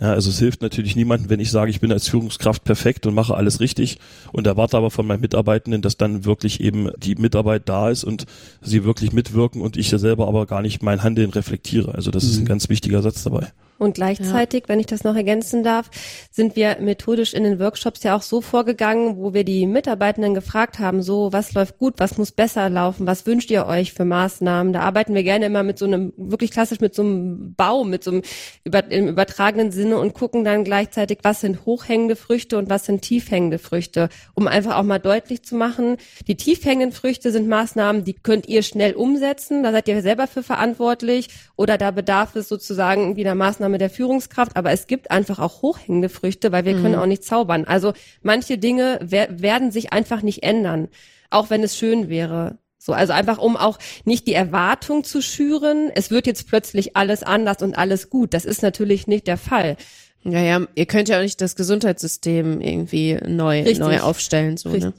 [0.00, 3.14] Ja, also es hilft natürlich niemandem, wenn ich sage, ich bin als Führungskraft perfekt und
[3.14, 3.98] mache alles richtig
[4.30, 8.24] und erwarte aber von meinen Mitarbeitenden, dass dann wirklich eben die Mitarbeit da ist und
[8.62, 11.94] sie wirklich mitwirken und ich ja selber aber gar nicht mein Handeln reflektiere.
[11.94, 12.30] Also das mhm.
[12.30, 12.48] ist ein mhm.
[12.48, 13.48] ganz wichtiger Satz dabei.
[13.80, 14.68] Und gleichzeitig, ja.
[14.68, 15.90] wenn ich das noch ergänzen darf,
[16.30, 20.78] sind wir methodisch in den Workshops ja auch so vorgegangen, wo wir die Mitarbeitenden gefragt
[20.78, 24.74] haben, so, was läuft gut, was muss besser laufen, was wünscht ihr euch für Maßnahmen?
[24.74, 28.04] Da arbeiten wir gerne immer mit so einem, wirklich klassisch mit so einem Baum, mit
[28.04, 28.22] so einem
[28.64, 33.00] über, im übertragenen Sinne und gucken dann gleichzeitig, was sind hochhängende Früchte und was sind
[33.00, 38.12] tiefhängende Früchte, um einfach auch mal deutlich zu machen, die tiefhängenden Früchte sind Maßnahmen, die
[38.12, 43.16] könnt ihr schnell umsetzen, da seid ihr selber für verantwortlich oder da bedarf es sozusagen
[43.16, 46.82] wieder Maßnahmen Maßnahme der Führungskraft, aber es gibt einfach auch hochhängende Früchte, weil wir mhm.
[46.82, 47.64] können auch nicht zaubern.
[47.64, 47.92] Also
[48.22, 50.88] manche Dinge wer werden sich einfach nicht ändern,
[51.30, 52.58] auch wenn es schön wäre.
[52.78, 57.22] So, also einfach um auch nicht die Erwartung zu schüren, es wird jetzt plötzlich alles
[57.22, 58.32] anders und alles gut.
[58.32, 59.76] Das ist natürlich nicht der Fall.
[60.24, 64.92] Ja, ja, ihr könnt ja auch nicht das Gesundheitssystem irgendwie neu, neu aufstellen, so, ne?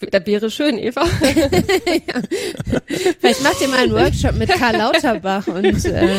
[0.00, 1.04] Das wäre schön, Eva.
[1.24, 2.22] ja.
[3.18, 6.14] Vielleicht macht ihr mal einen Workshop mit Karl Lauterbach und, äh,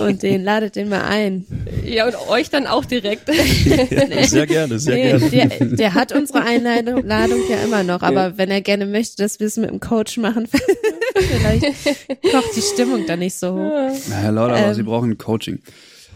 [0.00, 1.46] und den ladet den mal ein.
[1.84, 3.28] Ja, und euch dann auch direkt.
[3.70, 5.30] Ja, sehr gerne, sehr nee, gerne.
[5.30, 8.38] Der, der, hat unsere Einladung ja immer noch, aber ja.
[8.38, 10.48] wenn er gerne möchte, dass wir es mit dem Coach machen,
[11.16, 11.64] vielleicht
[12.30, 13.92] kocht die Stimmung da nicht so hoch.
[14.08, 15.60] Na, Herr Lauterbach, ähm, Sie brauchen Coaching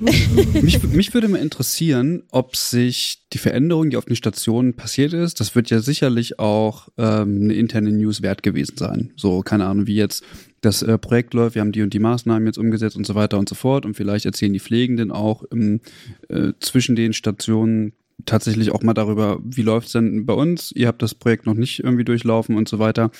[0.00, 5.40] mich, mich würde mal interessieren, ob sich die Veränderung, die auf den Stationen passiert ist,
[5.40, 9.12] das wird ja sicherlich auch ähm, eine interne News wert gewesen sein.
[9.16, 10.24] So, keine Ahnung, wie jetzt
[10.60, 13.38] das äh, Projekt läuft, wir haben die und die Maßnahmen jetzt umgesetzt und so weiter
[13.38, 13.86] und so fort.
[13.86, 15.80] Und vielleicht erzählen die Pflegenden auch im,
[16.28, 17.92] äh, zwischen den Stationen
[18.26, 20.72] tatsächlich auch mal darüber, wie läuft es denn bei uns?
[20.72, 23.10] Ihr habt das Projekt noch nicht irgendwie durchlaufen und so weiter.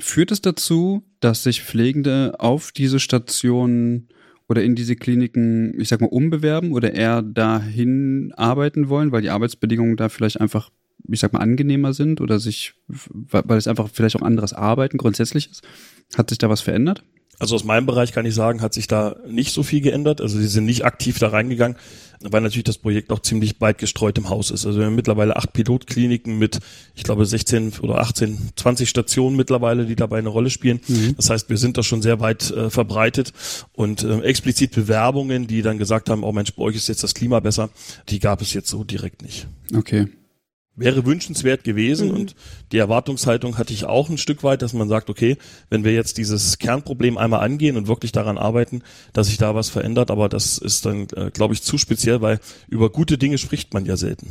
[0.00, 4.08] Führt es dazu, dass sich Pflegende auf diese Stationen
[4.52, 9.30] oder in diese Kliniken, ich sag mal, umbewerben oder eher dahin arbeiten wollen, weil die
[9.30, 10.70] Arbeitsbedingungen da vielleicht einfach,
[11.08, 15.50] ich sag mal, angenehmer sind oder sich, weil es einfach vielleicht auch anderes Arbeiten grundsätzlich
[15.50, 15.66] ist?
[16.18, 17.02] Hat sich da was verändert?
[17.38, 20.20] Also aus meinem Bereich kann ich sagen, hat sich da nicht so viel geändert.
[20.20, 21.76] Also sie sind nicht aktiv da reingegangen,
[22.20, 24.64] weil natürlich das Projekt auch ziemlich weit gestreut im Haus ist.
[24.64, 26.60] Also wir haben mittlerweile acht Pilotkliniken mit,
[26.94, 30.80] ich glaube, 16 oder 18, 20 Stationen mittlerweile, die dabei eine Rolle spielen.
[30.86, 31.16] Mhm.
[31.16, 33.32] Das heißt, wir sind da schon sehr weit äh, verbreitet
[33.72, 37.14] und äh, explizit Bewerbungen, die dann gesagt haben, oh Mensch, bei euch ist jetzt das
[37.14, 37.70] Klima besser,
[38.08, 39.48] die gab es jetzt so direkt nicht.
[39.74, 40.06] Okay
[40.74, 42.14] wäre wünschenswert gewesen mhm.
[42.14, 42.34] und
[42.72, 45.36] die Erwartungshaltung hatte ich auch ein Stück weit, dass man sagt, okay,
[45.68, 49.68] wenn wir jetzt dieses Kernproblem einmal angehen und wirklich daran arbeiten, dass sich da was
[49.68, 53.74] verändert, aber das ist dann, äh, glaube ich, zu speziell, weil über gute Dinge spricht
[53.74, 54.28] man ja selten.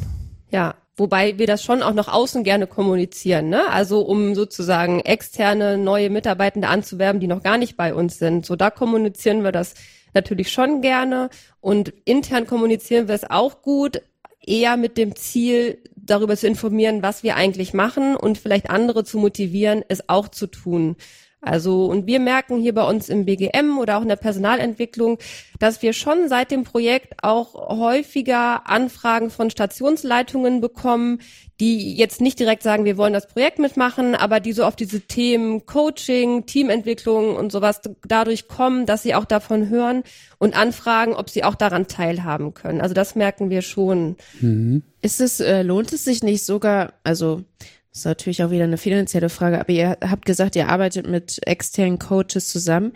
[0.50, 3.70] Ja, wobei wir das schon auch nach außen gerne kommunizieren, ne?
[3.70, 8.46] Also um sozusagen externe neue Mitarbeitende anzuwerben, die noch gar nicht bei uns sind.
[8.46, 9.76] So da kommunizieren wir das
[10.14, 11.30] natürlich schon gerne
[11.62, 14.02] und intern kommunizieren wir es auch gut,
[14.46, 19.18] eher mit dem Ziel, darüber zu informieren, was wir eigentlich machen und vielleicht andere zu
[19.18, 20.96] motivieren, es auch zu tun.
[21.42, 25.18] Also, und wir merken hier bei uns im BGM oder auch in der Personalentwicklung,
[25.58, 31.20] dass wir schon seit dem Projekt auch häufiger Anfragen von Stationsleitungen bekommen,
[31.60, 35.02] die jetzt nicht direkt sagen, wir wollen das Projekt mitmachen, aber die so auf diese
[35.02, 40.04] Themen Coaching, Teamentwicklung und sowas dadurch kommen, dass sie auch davon hören
[40.38, 42.82] und anfragen, ob sie auch daran teilhaben können.
[42.82, 44.16] Also das merken wir schon.
[44.40, 44.84] Mhm.
[45.02, 47.44] Ist es, äh, lohnt es sich nicht sogar, also
[47.92, 51.46] das ist natürlich auch wieder eine finanzielle Frage, aber ihr habt gesagt, ihr arbeitet mit
[51.46, 52.94] externen Coaches zusammen.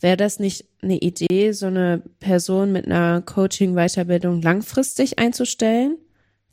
[0.00, 5.98] Wäre das nicht eine Idee, so eine Person mit einer Coaching-Weiterbildung langfristig einzustellen?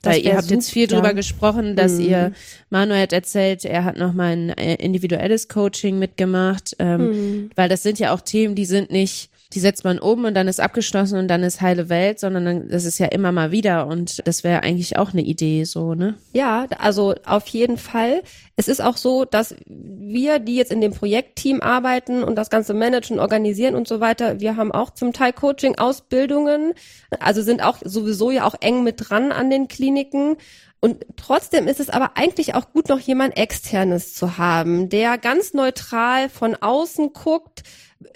[0.01, 2.01] Weil ihr habt jetzt viel drüber gesprochen, dass mhm.
[2.01, 2.31] ihr,
[2.69, 7.49] Manuel hat erzählt, er hat nochmal ein äh, individuelles Coaching mitgemacht, ähm, mhm.
[7.55, 10.47] weil das sind ja auch Themen, die sind nicht die setzt man um und dann
[10.47, 13.87] ist abgeschlossen und dann ist heile Welt, sondern dann, das ist ja immer mal wieder
[13.87, 16.15] und das wäre eigentlich auch eine Idee so, ne?
[16.33, 18.23] Ja, also auf jeden Fall.
[18.55, 22.73] Es ist auch so, dass wir, die jetzt in dem Projektteam arbeiten und das ganze
[22.73, 26.73] managen, organisieren und so weiter, wir haben auch zum Teil Coaching-Ausbildungen,
[27.19, 30.37] also sind auch sowieso ja auch eng mit dran an den Kliniken.
[30.81, 35.53] Und trotzdem ist es aber eigentlich auch gut, noch jemand externes zu haben, der ganz
[35.53, 37.63] neutral von außen guckt,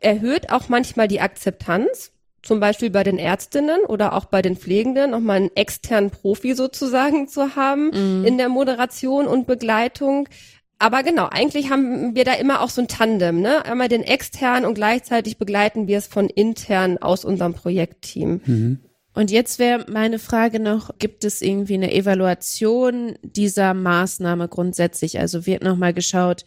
[0.01, 2.11] erhöht auch manchmal die Akzeptanz,
[2.41, 7.27] zum Beispiel bei den Ärztinnen oder auch bei den Pflegenden, nochmal einen externen Profi sozusagen
[7.27, 8.25] zu haben mhm.
[8.25, 10.29] in der Moderation und Begleitung.
[10.77, 13.65] Aber genau, eigentlich haben wir da immer auch so ein Tandem, ne?
[13.65, 18.41] Einmal den externen und gleichzeitig begleiten wir es von intern aus unserem Projektteam.
[18.45, 18.79] Mhm.
[19.13, 25.19] Und jetzt wäre meine Frage noch, gibt es irgendwie eine Evaluation dieser Maßnahme grundsätzlich?
[25.19, 26.45] Also wird nochmal geschaut,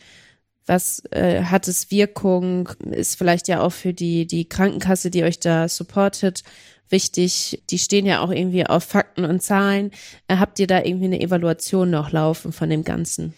[0.66, 5.40] was äh, hat es Wirkung, ist vielleicht ja auch für die, die Krankenkasse, die euch
[5.40, 6.42] da supportet,
[6.88, 7.62] wichtig.
[7.70, 9.90] Die stehen ja auch irgendwie auf Fakten und Zahlen.
[10.28, 13.34] Äh, habt ihr da irgendwie eine Evaluation noch laufen von dem Ganzen?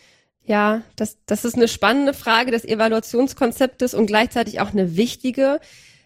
[0.46, 5.58] Ja, das, das ist eine spannende Frage des Evaluationskonzeptes und gleichzeitig auch eine wichtige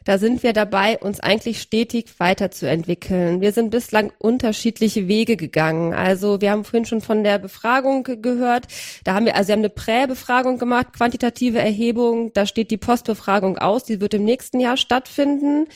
[0.09, 3.43] da sind wir dabei, uns eigentlich stetig weiterzuentwickeln.
[3.43, 5.93] Wir sind bislang unterschiedliche Wege gegangen.
[5.93, 8.69] Also wir haben vorhin schon von der Befragung gehört.
[9.05, 12.33] Da haben wir, also wir haben eine Präbefragung gemacht, quantitative Erhebung.
[12.33, 13.85] Da steht die Postbefragung aus.
[13.85, 15.67] Die wird im nächsten Jahr stattfinden.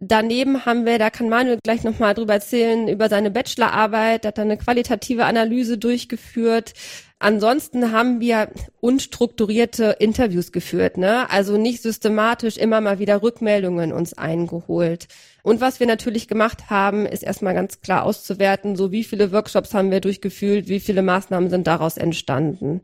[0.00, 4.42] Daneben haben wir, da kann Manuel gleich nochmal drüber erzählen, über seine Bachelorarbeit, hat er
[4.42, 6.72] eine qualitative Analyse durchgeführt.
[7.22, 8.48] Ansonsten haben wir
[8.80, 11.30] unstrukturierte Interviews geführt, ne?
[11.30, 15.06] Also nicht systematisch immer mal wieder Rückmeldungen uns eingeholt.
[15.44, 19.72] Und was wir natürlich gemacht haben, ist erstmal ganz klar auszuwerten, so wie viele Workshops
[19.72, 22.80] haben wir durchgeführt, wie viele Maßnahmen sind daraus entstanden.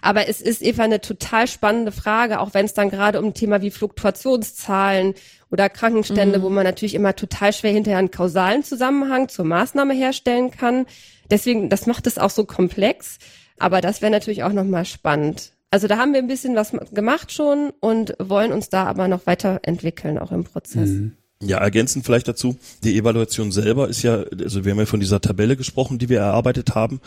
[0.00, 3.34] Aber es ist Eva eine total spannende Frage, auch wenn es dann gerade um ein
[3.34, 5.12] Thema wie Fluktuationszahlen
[5.50, 6.42] oder Krankenstände, mhm.
[6.44, 10.86] wo man natürlich immer total schwer hinterher einen kausalen Zusammenhang zur Maßnahme herstellen kann.
[11.30, 13.18] Deswegen, das macht es auch so komplex.
[13.58, 15.52] Aber das wäre natürlich auch nochmal spannend.
[15.70, 19.26] Also da haben wir ein bisschen was gemacht schon und wollen uns da aber noch
[19.26, 20.90] weiterentwickeln, auch im Prozess.
[20.90, 21.16] Mhm.
[21.44, 25.20] Ja, ergänzend vielleicht dazu, die Evaluation selber ist ja, also wir haben ja von dieser
[25.20, 27.00] Tabelle gesprochen, die wir erarbeitet haben.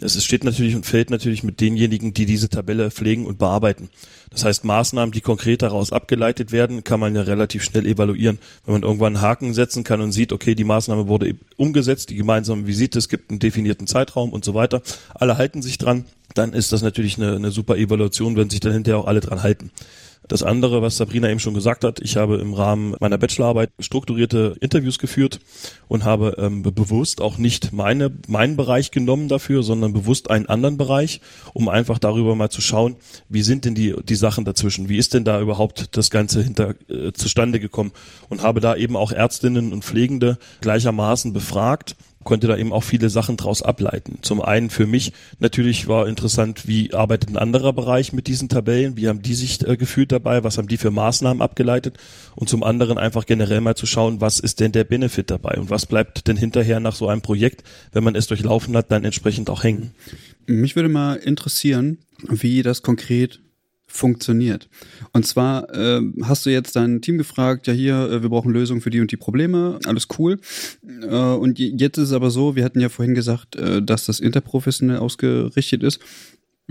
[0.00, 3.88] Es steht natürlich und fällt natürlich mit denjenigen, die diese Tabelle pflegen und bearbeiten.
[4.30, 8.38] Das heißt, Maßnahmen, die konkret daraus abgeleitet werden, kann man ja relativ schnell evaluieren.
[8.64, 12.16] Wenn man irgendwann einen Haken setzen kann und sieht, okay, die Maßnahme wurde umgesetzt, die
[12.16, 14.82] gemeinsame Visite, es gibt einen definierten Zeitraum und so weiter,
[15.14, 18.72] alle halten sich dran, dann ist das natürlich eine, eine super Evaluation, wenn sich dann
[18.72, 19.72] hinterher auch alle dran halten.
[20.30, 24.54] Das andere, was Sabrina eben schon gesagt hat, ich habe im Rahmen meiner Bachelorarbeit strukturierte
[24.60, 25.40] Interviews geführt
[25.88, 30.76] und habe ähm, bewusst auch nicht meine, meinen Bereich genommen dafür, sondern bewusst einen anderen
[30.76, 31.20] Bereich,
[31.52, 32.94] um einfach darüber mal zu schauen,
[33.28, 34.88] wie sind denn die, die Sachen dazwischen?
[34.88, 37.90] Wie ist denn da überhaupt das Ganze hinter, äh, zustande gekommen?
[38.28, 43.08] Und habe da eben auch Ärztinnen und Pflegende gleichermaßen befragt konnte da eben auch viele
[43.08, 44.18] Sachen draus ableiten.
[44.22, 48.96] Zum einen für mich natürlich war interessant, wie arbeitet ein anderer Bereich mit diesen Tabellen,
[48.96, 51.96] wie haben die sich äh, gefühlt dabei, was haben die für Maßnahmen abgeleitet
[52.34, 55.70] und zum anderen einfach generell mal zu schauen, was ist denn der Benefit dabei und
[55.70, 59.48] was bleibt denn hinterher nach so einem Projekt, wenn man es durchlaufen hat, dann entsprechend
[59.48, 59.92] auch hängen.
[60.46, 61.98] Mich würde mal interessieren,
[62.28, 63.40] wie das konkret
[63.90, 64.68] funktioniert.
[65.12, 68.80] Und zwar äh, hast du jetzt dein Team gefragt, ja hier, äh, wir brauchen Lösungen
[68.80, 70.38] für die und die Probleme, alles cool.
[71.02, 74.20] Äh, und jetzt ist es aber so, wir hatten ja vorhin gesagt, äh, dass das
[74.20, 76.00] interprofessionell ausgerichtet ist.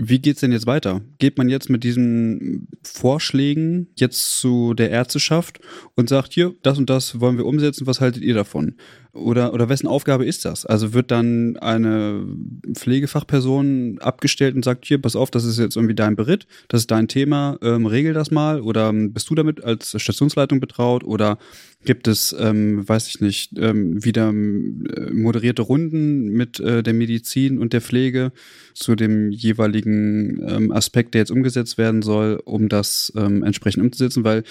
[0.02, 1.02] Wie geht's denn jetzt weiter?
[1.18, 5.60] Geht man jetzt mit diesen Vorschlägen jetzt zu der Ärzteschaft
[5.94, 8.76] und sagt, hier, das und das wollen wir umsetzen, was haltet ihr davon?
[9.12, 10.64] Oder, oder wessen Aufgabe ist das?
[10.64, 12.24] Also wird dann eine
[12.72, 16.90] Pflegefachperson abgestellt und sagt, hier, pass auf, das ist jetzt irgendwie dein Beritt, das ist
[16.90, 18.62] dein Thema, ähm, regel das mal.
[18.62, 21.04] Oder bist du damit als Stationsleitung betraut?
[21.04, 21.36] Oder
[21.84, 27.58] gibt es, ähm, weiß ich nicht, ähm, wieder äh, moderierte Runden mit äh, der Medizin
[27.58, 28.32] und der Pflege
[28.74, 34.24] zu dem jeweiligen ähm, Aspekt, der jetzt umgesetzt werden soll, um das ähm, entsprechend umzusetzen?
[34.24, 34.44] Weil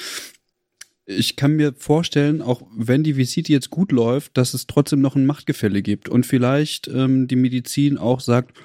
[1.05, 5.15] ich kann mir vorstellen, auch wenn die Visite jetzt gut läuft, dass es trotzdem noch
[5.15, 8.57] ein Machtgefälle gibt und vielleicht ähm, die Medizin auch sagt,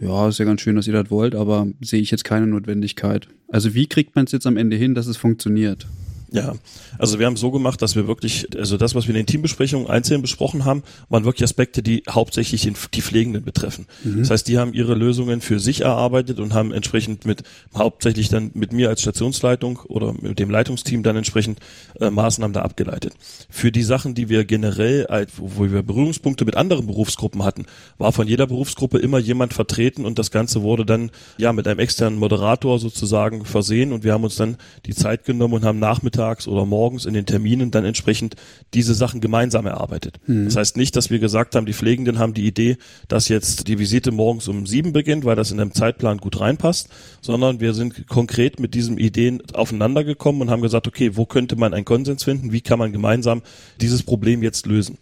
[0.00, 3.28] ja, ist ja ganz schön, dass ihr das wollt, aber sehe ich jetzt keine Notwendigkeit.
[3.48, 5.86] Also wie kriegt man es jetzt am Ende hin, dass es funktioniert?
[6.32, 6.54] Ja,
[6.96, 9.88] also wir haben so gemacht, dass wir wirklich, also das, was wir in den Teambesprechungen
[9.88, 13.86] einzeln besprochen haben, waren wirklich Aspekte, die hauptsächlich die Pflegenden betreffen.
[14.04, 14.20] Mhm.
[14.20, 17.42] Das heißt, die haben ihre Lösungen für sich erarbeitet und haben entsprechend mit,
[17.76, 21.58] hauptsächlich dann mit mir als Stationsleitung oder mit dem Leitungsteam dann entsprechend
[21.98, 23.14] äh, Maßnahmen da abgeleitet.
[23.48, 27.66] Für die Sachen, die wir generell, wo wir Berührungspunkte mit anderen Berufsgruppen hatten,
[27.98, 31.80] war von jeder Berufsgruppe immer jemand vertreten und das Ganze wurde dann ja mit einem
[31.80, 34.56] externen Moderator sozusagen versehen und wir haben uns dann
[34.86, 38.36] die Zeit genommen und haben nachmittags nachmittags oder morgens in den Terminen dann entsprechend
[38.74, 40.20] diese Sachen gemeinsam erarbeitet.
[40.26, 40.46] Mhm.
[40.46, 42.76] Das heißt nicht, dass wir gesagt haben, die Pflegenden haben die Idee,
[43.08, 46.88] dass jetzt die Visite morgens um sieben beginnt, weil das in einem Zeitplan gut reinpasst,
[47.20, 51.56] sondern wir sind konkret mit diesen Ideen aufeinander gekommen und haben gesagt, okay, wo könnte
[51.56, 52.52] man einen Konsens finden?
[52.52, 53.42] Wie kann man gemeinsam
[53.80, 54.98] dieses Problem jetzt lösen?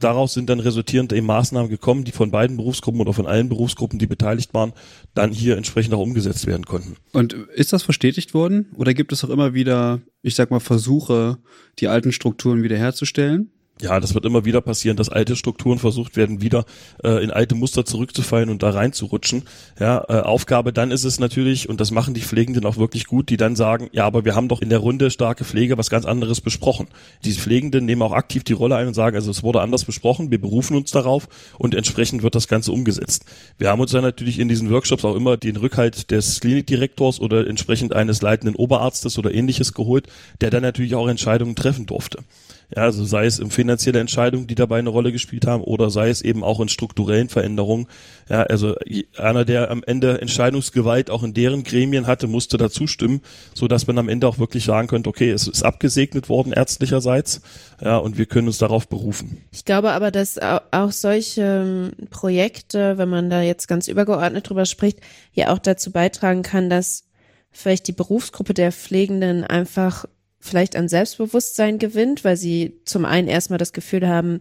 [0.00, 3.98] Daraus sind dann resultierend eben Maßnahmen gekommen, die von beiden Berufsgruppen oder von allen Berufsgruppen,
[3.98, 4.72] die beteiligt waren,
[5.14, 6.96] dann hier entsprechend auch umgesetzt werden konnten.
[7.12, 8.66] Und ist das verstetigt worden?
[8.76, 11.38] Oder gibt es auch immer wieder, ich sag mal, Versuche,
[11.78, 13.50] die alten Strukturen wiederherzustellen?
[13.80, 16.64] Ja, das wird immer wieder passieren, dass alte Strukturen versucht werden, wieder
[17.04, 19.42] äh, in alte Muster zurückzufallen und da reinzurutschen.
[19.78, 23.28] Ja, äh, Aufgabe dann ist es natürlich, und das machen die Pflegenden auch wirklich gut,
[23.28, 26.06] die dann sagen, ja, aber wir haben doch in der Runde starke Pflege was ganz
[26.06, 26.86] anderes besprochen.
[27.24, 30.30] Die Pflegenden nehmen auch aktiv die Rolle ein und sagen, also es wurde anders besprochen,
[30.30, 33.26] wir berufen uns darauf und entsprechend wird das Ganze umgesetzt.
[33.58, 37.46] Wir haben uns dann natürlich in diesen Workshops auch immer den Rückhalt des Klinikdirektors oder
[37.46, 40.06] entsprechend eines leitenden Oberarztes oder ähnliches geholt,
[40.40, 42.20] der dann natürlich auch Entscheidungen treffen durfte.
[42.74, 46.08] Ja, also sei es in finanzielle Entscheidungen, die dabei eine Rolle gespielt haben, oder sei
[46.08, 47.86] es eben auch in strukturellen Veränderungen.
[48.28, 48.74] Ja, also
[49.16, 53.20] einer, der am Ende Entscheidungsgewalt auch in deren Gremien hatte, musste dazu stimmen,
[53.54, 57.40] so dass man am Ende auch wirklich sagen könnte, okay, es ist abgesegnet worden ärztlicherseits,
[57.80, 59.44] ja, und wir können uns darauf berufen.
[59.52, 64.64] Ich glaube aber, dass auch solche ähm, Projekte, wenn man da jetzt ganz übergeordnet drüber
[64.64, 65.00] spricht,
[65.32, 67.04] ja auch dazu beitragen kann, dass
[67.50, 70.06] vielleicht die Berufsgruppe der Pflegenden einfach
[70.46, 74.40] vielleicht an Selbstbewusstsein gewinnt, weil sie zum einen erstmal das Gefühl haben,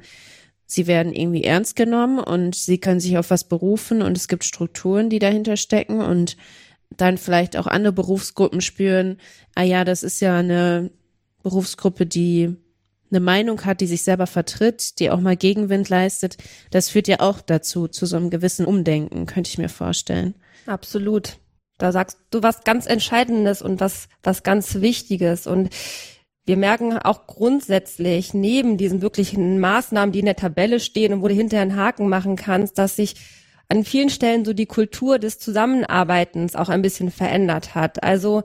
[0.65, 4.43] sie werden irgendwie ernst genommen und sie können sich auf was berufen und es gibt
[4.43, 6.37] Strukturen, die dahinter stecken und
[6.97, 9.17] dann vielleicht auch andere Berufsgruppen spüren,
[9.55, 10.91] ah ja, das ist ja eine
[11.43, 12.55] Berufsgruppe, die
[13.11, 16.37] eine Meinung hat, die sich selber vertritt, die auch mal Gegenwind leistet.
[16.71, 20.35] Das führt ja auch dazu, zu so einem gewissen Umdenken, könnte ich mir vorstellen.
[20.65, 21.37] Absolut.
[21.77, 25.47] Da sagst du was ganz Entscheidendes und was, was ganz Wichtiges.
[25.47, 25.69] Und
[26.45, 31.27] wir merken auch grundsätzlich neben diesen wirklichen Maßnahmen, die in der Tabelle stehen und wo
[31.27, 33.15] du hinterher einen Haken machen kannst, dass sich
[33.67, 38.03] an vielen Stellen so die Kultur des Zusammenarbeitens auch ein bisschen verändert hat.
[38.03, 38.43] Also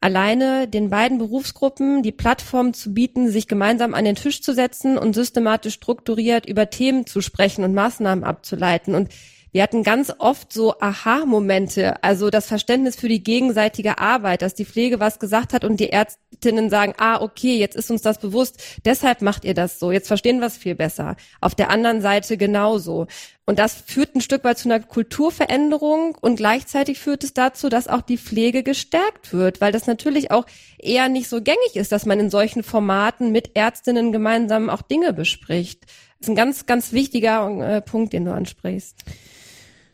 [0.00, 4.96] alleine den beiden Berufsgruppen die Plattform zu bieten, sich gemeinsam an den Tisch zu setzen
[4.96, 8.94] und systematisch strukturiert über Themen zu sprechen und Maßnahmen abzuleiten.
[8.94, 9.08] Und
[9.52, 14.64] wir hatten ganz oft so Aha-Momente, also das Verständnis für die gegenseitige Arbeit, dass die
[14.64, 18.62] Pflege was gesagt hat und die Ärztinnen sagen, ah, okay, jetzt ist uns das bewusst,
[18.84, 21.16] deshalb macht ihr das so, jetzt verstehen wir es viel besser.
[21.40, 23.06] Auf der anderen Seite genauso.
[23.44, 27.88] Und das führt ein Stück weit zu einer Kulturveränderung und gleichzeitig führt es dazu, dass
[27.88, 30.46] auch die Pflege gestärkt wird, weil das natürlich auch
[30.78, 35.12] eher nicht so gängig ist, dass man in solchen Formaten mit Ärztinnen gemeinsam auch Dinge
[35.12, 35.82] bespricht.
[36.20, 38.94] Das ist ein ganz, ganz wichtiger äh, Punkt, den du ansprichst.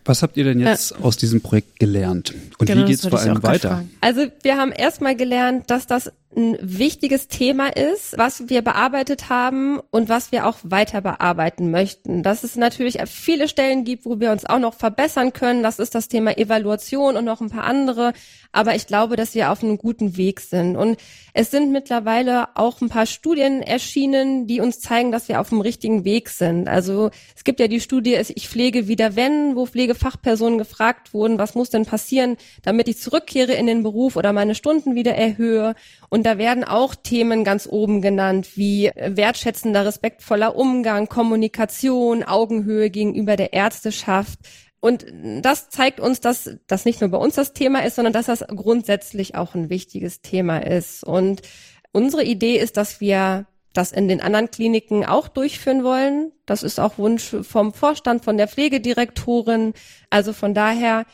[0.06, 2.32] Was habt ihr denn jetzt äh, aus diesem Projekt gelernt?
[2.58, 3.84] Und genau, wie geht's vor allem weiter?
[4.00, 9.80] Also wir haben erstmal gelernt, dass das ein wichtiges Thema ist, was wir bearbeitet haben
[9.90, 12.22] und was wir auch weiter bearbeiten möchten.
[12.22, 15.62] Dass es natürlich viele Stellen gibt, wo wir uns auch noch verbessern können.
[15.62, 18.12] Das ist das Thema Evaluation und noch ein paar andere.
[18.52, 20.76] Aber ich glaube, dass wir auf einem guten Weg sind.
[20.76, 20.98] Und
[21.32, 25.60] es sind mittlerweile auch ein paar Studien erschienen, die uns zeigen, dass wir auf dem
[25.60, 26.68] richtigen Weg sind.
[26.68, 31.54] Also es gibt ja die Studie Ich pflege wieder wenn, wo Pflegefachpersonen gefragt wurden, was
[31.54, 35.74] muss denn passieren, damit ich zurückkehre in den Beruf oder meine Stunden wieder erhöhe.
[36.08, 43.36] Und da werden auch Themen ganz oben genannt, wie wertschätzender, respektvoller Umgang, Kommunikation, Augenhöhe gegenüber
[43.36, 44.38] der Ärzteschaft.
[44.80, 45.06] Und
[45.42, 48.44] das zeigt uns, dass das nicht nur bei uns das Thema ist, sondern dass das
[48.46, 51.02] grundsätzlich auch ein wichtiges Thema ist.
[51.02, 51.42] Und
[51.92, 56.32] unsere Idee ist, dass wir das in den anderen Kliniken auch durchführen wollen.
[56.46, 59.74] Das ist auch Wunsch vom Vorstand, von der Pflegedirektorin.
[60.10, 61.04] Also von daher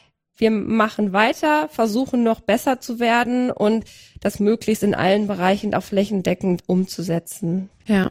[0.42, 3.84] wir machen weiter, versuchen noch besser zu werden und
[4.20, 7.70] das möglichst in allen Bereichen auch flächendeckend umzusetzen.
[7.86, 8.10] Ja.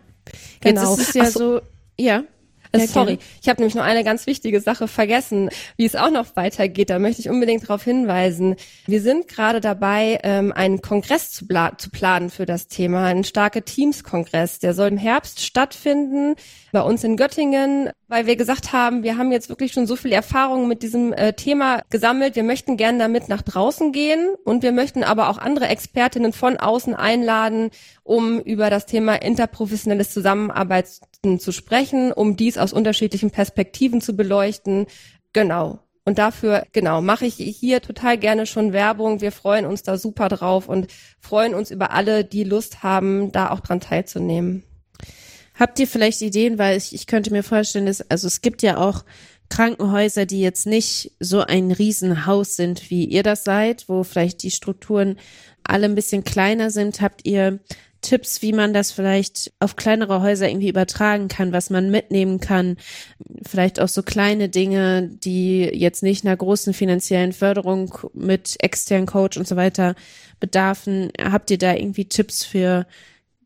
[0.61, 0.91] Genau.
[0.91, 1.61] Jetzt ist es ja so, so,
[1.99, 2.23] ja.
[2.73, 6.35] Ja, Sorry, ich habe nämlich noch eine ganz wichtige Sache vergessen, wie es auch noch
[6.35, 6.89] weitergeht.
[6.89, 8.55] Da möchte ich unbedingt darauf hinweisen.
[8.85, 11.45] Wir sind gerade dabei, ähm, einen Kongress zu,
[11.77, 14.59] zu planen für das Thema, einen starke Teams-Kongress.
[14.59, 16.35] Der soll im Herbst stattfinden
[16.71, 20.13] bei uns in Göttingen, weil wir gesagt haben, wir haben jetzt wirklich schon so viel
[20.13, 22.35] Erfahrung mit diesem äh, Thema gesammelt.
[22.35, 26.57] Wir möchten gerne damit nach draußen gehen und wir möchten aber auch andere Expertinnen von
[26.57, 27.71] außen einladen,
[28.11, 34.87] um über das Thema interprofessionelles Zusammenarbeiten zu sprechen, um dies aus unterschiedlichen Perspektiven zu beleuchten.
[35.31, 35.79] Genau.
[36.03, 39.21] Und dafür, genau, mache ich hier total gerne schon Werbung.
[39.21, 40.87] Wir freuen uns da super drauf und
[41.21, 44.63] freuen uns über alle, die Lust haben, da auch dran teilzunehmen.
[45.57, 48.75] Habt ihr vielleicht Ideen, weil ich, ich könnte mir vorstellen, dass, also es gibt ja
[48.75, 49.05] auch
[49.47, 54.51] Krankenhäuser, die jetzt nicht so ein Riesenhaus sind, wie ihr das seid, wo vielleicht die
[54.51, 55.17] Strukturen
[55.63, 56.99] alle ein bisschen kleiner sind.
[56.99, 57.59] Habt ihr
[58.01, 62.77] Tipps, wie man das vielleicht auf kleinere Häuser irgendwie übertragen kann, was man mitnehmen kann?
[63.47, 69.37] Vielleicht auch so kleine Dinge, die jetzt nicht einer großen finanziellen Förderung mit externen Coach
[69.37, 69.95] und so weiter
[70.39, 71.11] bedarfen.
[71.21, 72.87] Habt ihr da irgendwie Tipps für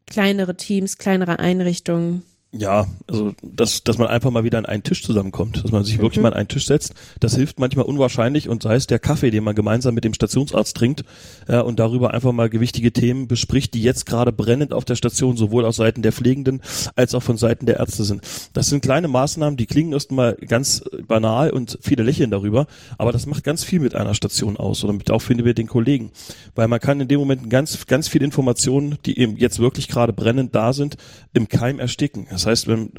[0.07, 2.23] kleinere Teams, kleinere Einrichtungen?
[2.57, 5.97] Ja, also dass, dass man einfach mal wieder an einen Tisch zusammenkommt, dass man sich
[5.97, 6.03] mhm.
[6.03, 9.29] wirklich mal an einen Tisch setzt, das hilft manchmal unwahrscheinlich und sei es der Kaffee,
[9.29, 11.03] den man gemeinsam mit dem Stationsarzt trinkt
[11.49, 15.35] äh, und darüber einfach mal gewichtige Themen bespricht, die jetzt gerade brennend auf der Station
[15.35, 16.61] sowohl auf Seiten der Pflegenden
[16.95, 18.21] als auch von Seiten der Ärzte sind.
[18.53, 23.25] Das sind kleine Maßnahmen, die klingen erstmal ganz banal und viele lächeln darüber, aber das
[23.25, 26.11] macht ganz viel mit einer Station aus oder mit auch finde wir den Kollegen,
[26.55, 30.13] weil man kann in dem Moment ganz ganz viel Informationen, die eben jetzt wirklich gerade
[30.13, 30.95] brennend da sind,
[31.33, 32.27] im Keim ersticken.
[32.29, 32.91] Das heißt, wenn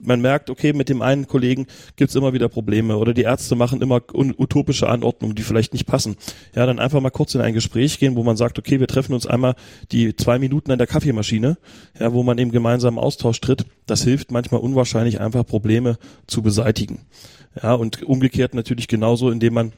[0.00, 1.66] man merkt, okay, mit dem einen Kollegen
[1.96, 6.16] gibt's immer wieder Probleme oder die Ärzte machen immer utopische Anordnungen, die vielleicht nicht passen.
[6.54, 9.14] Ja, dann einfach mal kurz in ein Gespräch gehen, wo man sagt, okay, wir treffen
[9.14, 9.54] uns einmal
[9.90, 11.56] die zwei Minuten an der Kaffeemaschine,
[11.98, 13.64] ja, wo man eben gemeinsam Austausch tritt.
[13.86, 17.00] Das hilft manchmal unwahrscheinlich einfach Probleme zu beseitigen.
[17.62, 19.72] Ja, und umgekehrt natürlich genauso, indem man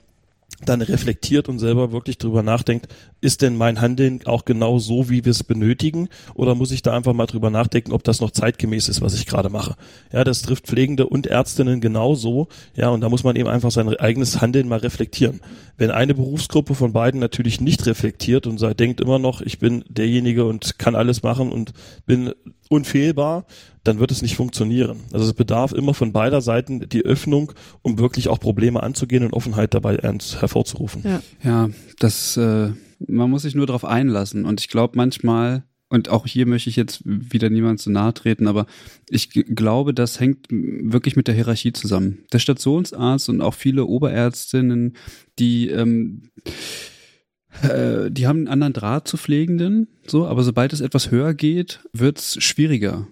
[0.64, 2.88] dann reflektiert und selber wirklich drüber nachdenkt,
[3.20, 6.08] ist denn mein Handeln auch genau so, wie wir es benötigen?
[6.34, 9.26] Oder muss ich da einfach mal drüber nachdenken, ob das noch zeitgemäß ist, was ich
[9.26, 9.76] gerade mache?
[10.12, 12.48] Ja, das trifft Pflegende und Ärztinnen genauso.
[12.74, 15.40] Ja, und da muss man eben einfach sein eigenes Handeln mal reflektieren.
[15.76, 19.84] Wenn eine Berufsgruppe von beiden natürlich nicht reflektiert und sagt, denkt immer noch, ich bin
[19.88, 21.72] derjenige und kann alles machen und
[22.06, 22.32] bin
[22.68, 23.44] unfehlbar,
[23.84, 25.00] dann wird es nicht funktionieren.
[25.12, 29.32] Also es bedarf immer von beider Seiten die Öffnung, um wirklich auch Probleme anzugehen und
[29.34, 31.02] Offenheit dabei hervorzurufen.
[31.04, 32.70] Ja, ja das, äh,
[33.06, 34.46] man muss sich nur darauf einlassen.
[34.46, 38.48] Und ich glaube manchmal, und auch hier möchte ich jetzt wieder niemand zu nahe treten,
[38.48, 38.66] aber
[39.10, 42.24] ich glaube, das hängt wirklich mit der Hierarchie zusammen.
[42.32, 44.96] Der Stationsarzt und auch viele Oberärztinnen,
[45.38, 46.30] die ähm,
[47.62, 51.80] äh, die haben einen anderen Draht zu Pflegenden, so, aber sobald es etwas höher geht,
[51.92, 53.06] wird's schwieriger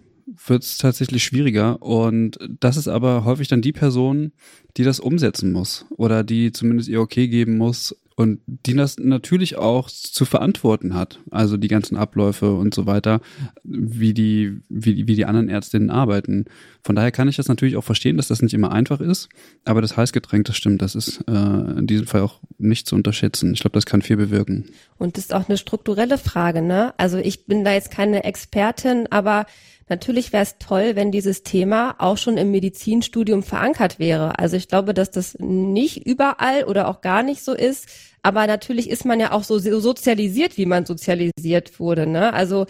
[0.47, 1.83] wird es tatsächlich schwieriger.
[1.83, 4.33] Und das ist aber häufig dann die Person,
[4.77, 7.95] die das umsetzen muss oder die zumindest ihr okay geben muss.
[8.17, 11.21] und die das natürlich auch zu verantworten hat.
[11.31, 13.21] Also die ganzen Abläufe und so weiter,
[13.65, 16.45] wie die, wie, wie die anderen Ärztinnen arbeiten.
[16.83, 19.29] Von daher kann ich das natürlich auch verstehen, dass das nicht immer einfach ist.
[19.65, 21.33] Aber das Heißgetränk, das stimmt, das ist äh,
[21.79, 23.55] in diesem Fall auch nicht zu unterschätzen.
[23.55, 24.67] Ich glaube, das kann viel bewirken.
[24.99, 26.95] Und das ist auch eine strukturelle Frage, ne?
[26.99, 29.47] Also ich bin da jetzt keine Expertin, aber
[29.93, 34.39] Natürlich wäre es toll, wenn dieses Thema auch schon im Medizinstudium verankert wäre.
[34.39, 37.87] Also ich glaube, dass das nicht überall oder auch gar nicht so ist.
[38.23, 42.07] Aber natürlich ist man ja auch so sozialisiert, wie man sozialisiert wurde.
[42.07, 42.33] Ne?
[42.33, 42.65] Also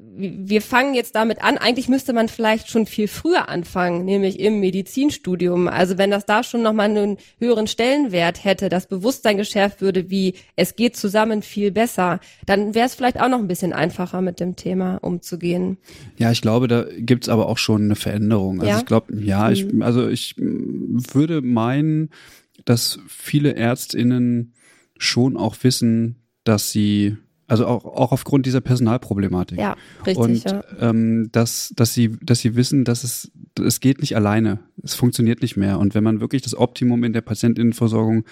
[0.00, 1.58] wir fangen jetzt damit an.
[1.58, 5.68] Eigentlich müsste man vielleicht schon viel früher anfangen, nämlich im Medizinstudium.
[5.68, 10.34] Also wenn das da schon nochmal einen höheren Stellenwert hätte, das Bewusstsein geschärft würde, wie
[10.56, 14.40] es geht zusammen viel besser, dann wäre es vielleicht auch noch ein bisschen einfacher mit
[14.40, 15.76] dem Thema umzugehen.
[16.16, 18.60] Ja, ich glaube, da gibt's aber auch schon eine Veränderung.
[18.60, 18.78] Also ja?
[18.78, 19.82] ich glaube, ja, ich, mhm.
[19.82, 22.10] also ich würde meinen,
[22.64, 24.54] dass viele ÄrztInnen
[24.96, 27.16] schon auch wissen, dass sie
[27.48, 29.58] also auch, auch aufgrund dieser Personalproblematik.
[29.58, 29.76] Ja,
[30.06, 30.16] richtig.
[30.16, 30.64] Und ja.
[30.80, 33.30] Ähm, dass, dass sie, dass sie wissen, dass es,
[33.62, 34.60] es geht nicht alleine.
[34.82, 35.78] Es funktioniert nicht mehr.
[35.78, 38.24] Und wenn man wirklich das Optimum in der Patientinnenversorgung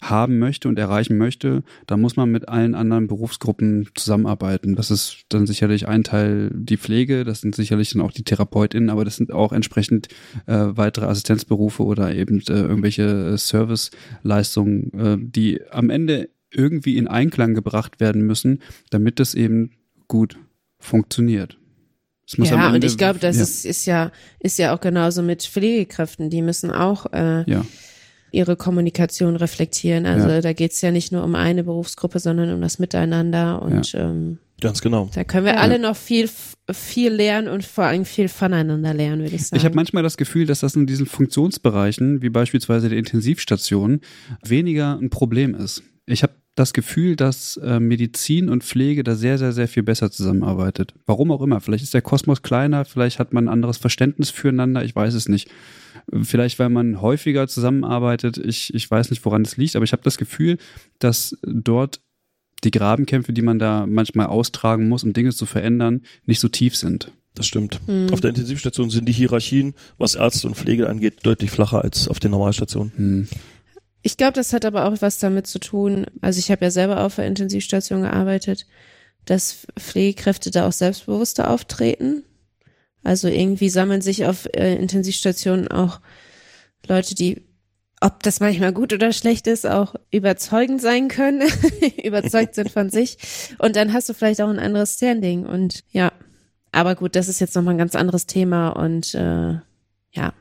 [0.00, 4.76] haben möchte und erreichen möchte, dann muss man mit allen anderen Berufsgruppen zusammenarbeiten.
[4.76, 8.90] Das ist dann sicherlich ein Teil die Pflege, das sind sicherlich dann auch die TherapeutInnen,
[8.90, 10.08] aber das sind auch entsprechend
[10.46, 17.54] äh, weitere Assistenzberufe oder eben äh, irgendwelche Serviceleistungen, äh, die am Ende irgendwie in Einklang
[17.54, 19.72] gebracht werden müssen, damit das eben
[20.06, 20.38] gut
[20.78, 21.58] funktioniert.
[22.36, 23.42] ja, und ich glaube, das ja.
[23.42, 26.30] Ist, ist ja ist ja auch genauso mit Pflegekräften.
[26.30, 27.64] Die müssen auch äh, ja.
[28.30, 30.06] ihre Kommunikation reflektieren.
[30.06, 30.40] Also ja.
[30.40, 34.80] da geht's ja nicht nur um eine Berufsgruppe, sondern um das Miteinander und ähm, Ganz
[34.80, 35.08] genau.
[35.14, 35.60] Da können wir ja.
[35.60, 36.28] alle noch viel,
[36.72, 39.56] viel lernen und vor allem viel voneinander lernen, würde ich sagen.
[39.56, 44.00] Ich habe manchmal das Gefühl, dass das in diesen Funktionsbereichen, wie beispielsweise der Intensivstation,
[44.44, 45.84] weniger ein Problem ist.
[46.08, 50.10] Ich habe das Gefühl, dass äh, Medizin und Pflege da sehr, sehr, sehr viel besser
[50.10, 50.94] zusammenarbeitet.
[51.06, 51.60] Warum auch immer.
[51.60, 55.28] Vielleicht ist der Kosmos kleiner, vielleicht hat man ein anderes Verständnis füreinander, ich weiß es
[55.28, 55.48] nicht.
[56.22, 60.02] Vielleicht, weil man häufiger zusammenarbeitet, ich, ich weiß nicht, woran es liegt, aber ich habe
[60.02, 60.56] das Gefühl,
[60.98, 62.00] dass dort
[62.64, 66.76] die Grabenkämpfe, die man da manchmal austragen muss, um Dinge zu verändern, nicht so tief
[66.76, 67.12] sind.
[67.34, 67.80] Das stimmt.
[67.86, 68.12] Mhm.
[68.12, 72.18] Auf der Intensivstation sind die Hierarchien, was Ärzte und Pflege angeht, deutlich flacher als auf
[72.18, 72.92] den Normalstationen.
[72.96, 73.28] Mhm.
[74.08, 76.06] Ich glaube, das hat aber auch was damit zu tun.
[76.22, 78.64] Also ich habe ja selber auf der Intensivstation gearbeitet,
[79.26, 82.22] dass Pflegekräfte da auch selbstbewusster auftreten.
[83.04, 86.00] Also irgendwie sammeln sich auf äh, Intensivstationen auch
[86.86, 87.42] Leute, die,
[88.00, 91.46] ob das manchmal gut oder schlecht ist, auch überzeugend sein können,
[92.02, 93.18] überzeugt sind von sich.
[93.58, 95.44] Und dann hast du vielleicht auch ein anderes Standing.
[95.44, 96.12] Und ja,
[96.72, 99.58] aber gut, das ist jetzt nochmal ein ganz anderes Thema und äh,
[100.12, 100.32] ja.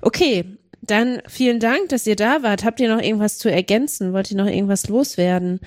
[0.00, 0.55] Okay,
[0.86, 2.64] dann vielen Dank, dass ihr da wart.
[2.64, 4.12] Habt ihr noch irgendwas zu ergänzen?
[4.12, 5.60] Wollt ihr noch irgendwas loswerden?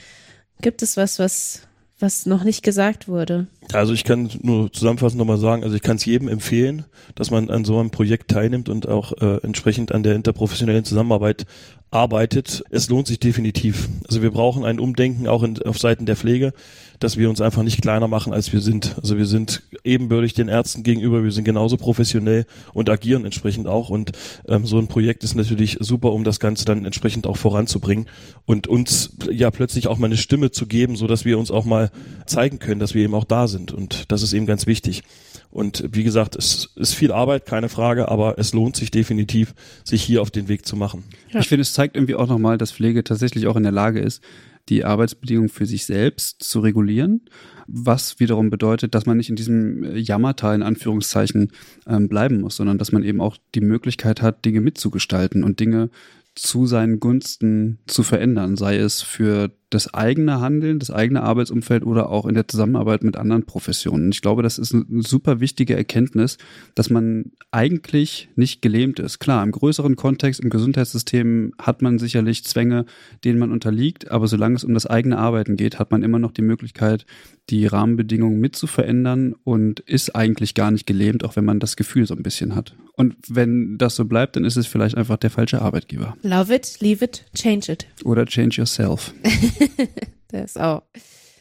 [0.61, 1.61] Gibt es was, was,
[1.99, 3.47] was noch nicht gesagt wurde?
[3.73, 7.49] Also ich kann nur zusammenfassend nochmal sagen, also ich kann es jedem empfehlen, dass man
[7.49, 11.45] an so einem Projekt teilnimmt und auch äh, entsprechend an der interprofessionellen Zusammenarbeit
[11.91, 12.63] arbeitet.
[12.69, 13.89] Es lohnt sich definitiv.
[14.07, 16.53] Also wir brauchen ein Umdenken auch in, auf Seiten der Pflege
[16.99, 18.95] dass wir uns einfach nicht kleiner machen, als wir sind.
[19.01, 23.89] Also wir sind ebenbürtig den Ärzten gegenüber, wir sind genauso professionell und agieren entsprechend auch.
[23.89, 24.11] Und
[24.47, 28.07] ähm, so ein Projekt ist natürlich super, um das Ganze dann entsprechend auch voranzubringen
[28.45, 31.65] und uns ja plötzlich auch mal eine Stimme zu geben, so dass wir uns auch
[31.65, 31.91] mal
[32.25, 33.71] zeigen können, dass wir eben auch da sind.
[33.71, 35.03] Und das ist eben ganz wichtig.
[35.51, 40.03] Und wie gesagt, es ist viel Arbeit, keine Frage, aber es lohnt sich definitiv, sich
[40.03, 41.03] hier auf den Weg zu machen.
[41.31, 41.39] Ja.
[41.39, 44.21] Ich finde, es zeigt irgendwie auch nochmal, dass Pflege tatsächlich auch in der Lage ist,
[44.67, 47.21] die Arbeitsbedingungen für sich selbst zu regulieren,
[47.67, 51.51] was wiederum bedeutet, dass man nicht in diesem Jammertal in Anführungszeichen
[51.87, 55.89] ähm, bleiben muss, sondern dass man eben auch die Möglichkeit hat, Dinge mitzugestalten und Dinge
[56.35, 62.09] zu seinen Gunsten zu verändern, sei es für das eigene Handeln, das eigene Arbeitsumfeld oder
[62.09, 64.11] auch in der Zusammenarbeit mit anderen Professionen.
[64.11, 66.37] Ich glaube, das ist eine super wichtige Erkenntnis,
[66.73, 69.19] dass man eigentlich nicht gelähmt ist.
[69.19, 72.85] Klar, im größeren Kontext, im Gesundheitssystem hat man sicherlich Zwänge,
[73.23, 76.31] denen man unterliegt, aber solange es um das eigene Arbeiten geht, hat man immer noch
[76.31, 77.05] die Möglichkeit,
[77.49, 81.75] die Rahmenbedingungen mit zu verändern und ist eigentlich gar nicht gelähmt, auch wenn man das
[81.75, 82.75] Gefühl so ein bisschen hat.
[82.95, 86.15] Und wenn das so bleibt, dann ist es vielleicht einfach der falsche Arbeitgeber.
[86.21, 87.87] Love it, leave it, change it.
[88.03, 89.13] Oder change yourself.
[90.29, 90.83] das auch.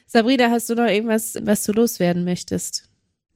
[0.06, 2.88] Sabrina, hast du noch irgendwas, was du loswerden möchtest?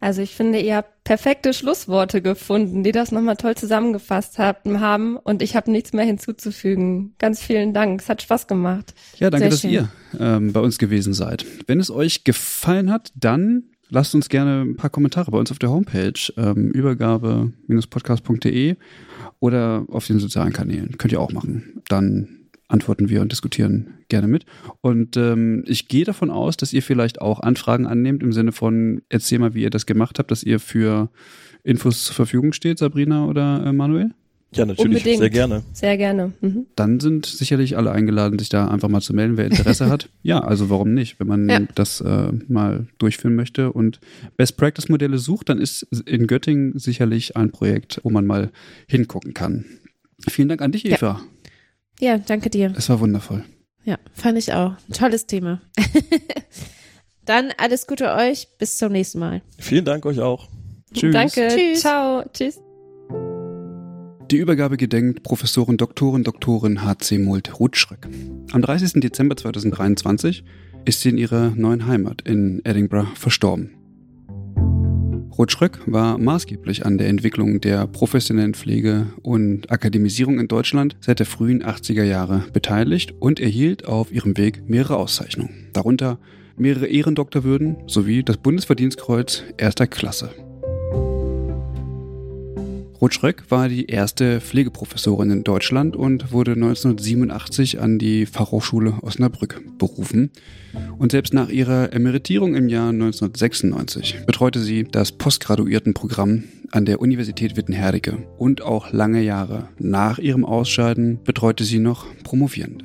[0.02, 5.42] Also ich finde, ihr habt perfekte Schlussworte gefunden, die das nochmal toll zusammengefasst haben und
[5.42, 7.14] ich habe nichts mehr hinzuzufügen.
[7.18, 8.94] Ganz vielen Dank, es hat Spaß gemacht.
[9.18, 9.70] Ja, danke, Sehr dass schön.
[9.70, 11.46] ihr ähm, bei uns gewesen seid.
[11.68, 15.60] Wenn es euch gefallen hat, dann lasst uns gerne ein paar Kommentare bei uns auf
[15.60, 18.74] der Homepage ähm, übergabe-podcast.de
[19.38, 20.98] oder auf den sozialen Kanälen.
[20.98, 21.80] Könnt ihr auch machen.
[21.88, 22.41] Dann
[22.72, 24.44] antworten wir und diskutieren gerne mit.
[24.80, 29.02] Und ähm, ich gehe davon aus, dass ihr vielleicht auch Anfragen annehmt im Sinne von,
[29.08, 31.10] erzähl mal, wie ihr das gemacht habt, dass ihr für
[31.64, 34.10] Infos zur Verfügung steht, Sabrina oder äh, Manuel?
[34.54, 35.18] Ja, natürlich, Unbedingt.
[35.18, 35.62] sehr gerne.
[35.72, 36.32] Sehr gerne.
[36.42, 36.66] Mhm.
[36.76, 40.10] Dann sind sicherlich alle eingeladen, sich da einfach mal zu melden, wer Interesse hat.
[40.22, 41.18] Ja, also warum nicht?
[41.18, 41.60] Wenn man Ja.
[41.74, 43.98] das äh, mal durchführen möchte und
[44.36, 48.50] Best Practice Modelle sucht, dann ist in Göttingen sicherlich ein Projekt, wo man mal
[48.86, 49.64] hingucken kann.
[50.28, 50.84] Vielen Dank an dich.
[50.84, 50.94] Eva.
[51.06, 51.20] Ja,
[52.18, 52.74] danke dir.
[52.76, 53.44] Es war wundervoll.
[53.84, 54.72] Ja, fand ich auch.
[54.88, 55.61] Ein tolles Thema.
[57.24, 58.48] Dann alles Gute euch.
[58.59, 59.42] Bis zum nächsten Mal.
[59.59, 60.48] Vielen Dank euch auch.
[60.92, 61.12] Tschüss.
[61.12, 61.48] Danke.
[61.48, 61.80] Tschüss.
[61.80, 62.24] Ciao.
[62.32, 62.61] Tschüss.
[64.30, 67.18] Die Übergabe gedenkt Professorin Doktorin Doktorin H.C.
[67.18, 68.09] Mult Rutschröck.
[68.50, 68.94] Am 30.
[68.94, 70.42] Dezember 2023
[70.84, 73.81] ist sie in ihrer neuen Heimat in Edinburgh verstorben.
[75.38, 81.26] Rutschröck war maßgeblich an der Entwicklung der professionellen Pflege und Akademisierung in Deutschland seit der
[81.26, 86.18] frühen 80er Jahre beteiligt und erhielt auf ihrem Weg mehrere Auszeichnungen, darunter
[86.56, 90.51] mehrere Ehrendoktorwürden sowie das Bundesverdienstkreuz erster Klasse.
[93.03, 100.30] Rutschröck war die erste Pflegeprofessorin in Deutschland und wurde 1987 an die Fachhochschule Osnabrück berufen.
[100.98, 107.57] Und selbst nach ihrer Emeritierung im Jahr 1996 betreute sie das Postgraduiertenprogramm an der Universität
[107.57, 108.18] Wittenherdecke.
[108.38, 112.84] Und auch lange Jahre nach ihrem Ausscheiden betreute sie noch Promovierende.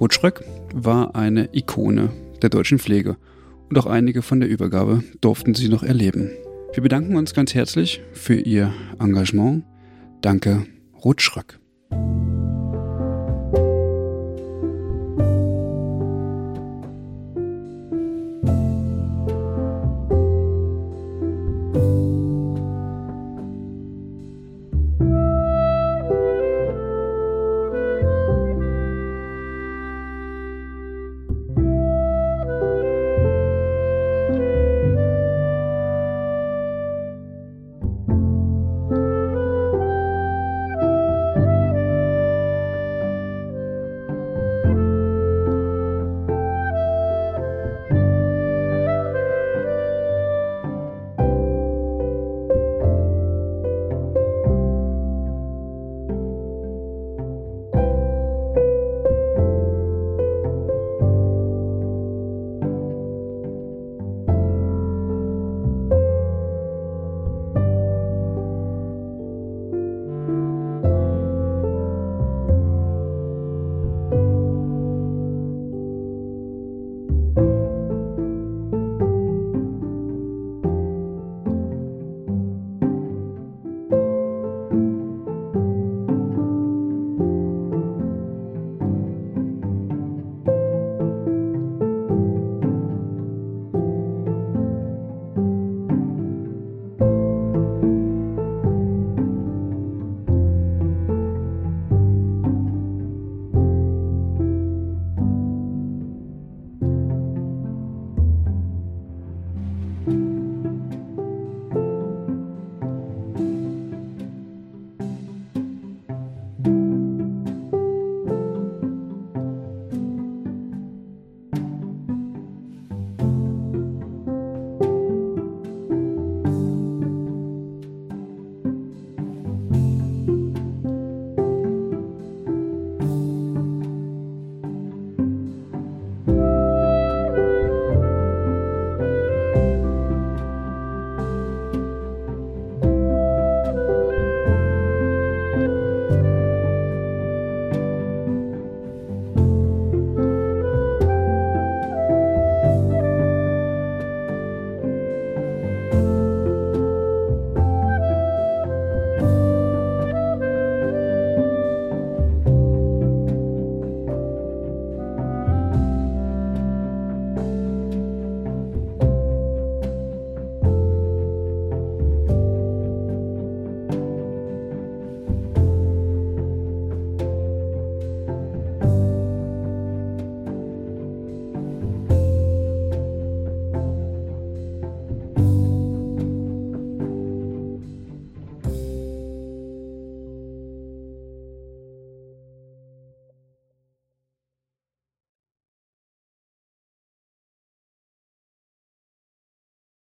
[0.00, 0.42] Rutschröck
[0.72, 2.08] war eine Ikone
[2.40, 3.18] der deutschen Pflege
[3.68, 6.30] und auch einige von der Übergabe durften sie noch erleben.
[6.72, 9.64] Wir bedanken uns ganz herzlich für Ihr Engagement.
[10.20, 10.66] Danke,
[11.04, 11.58] Rutschröck.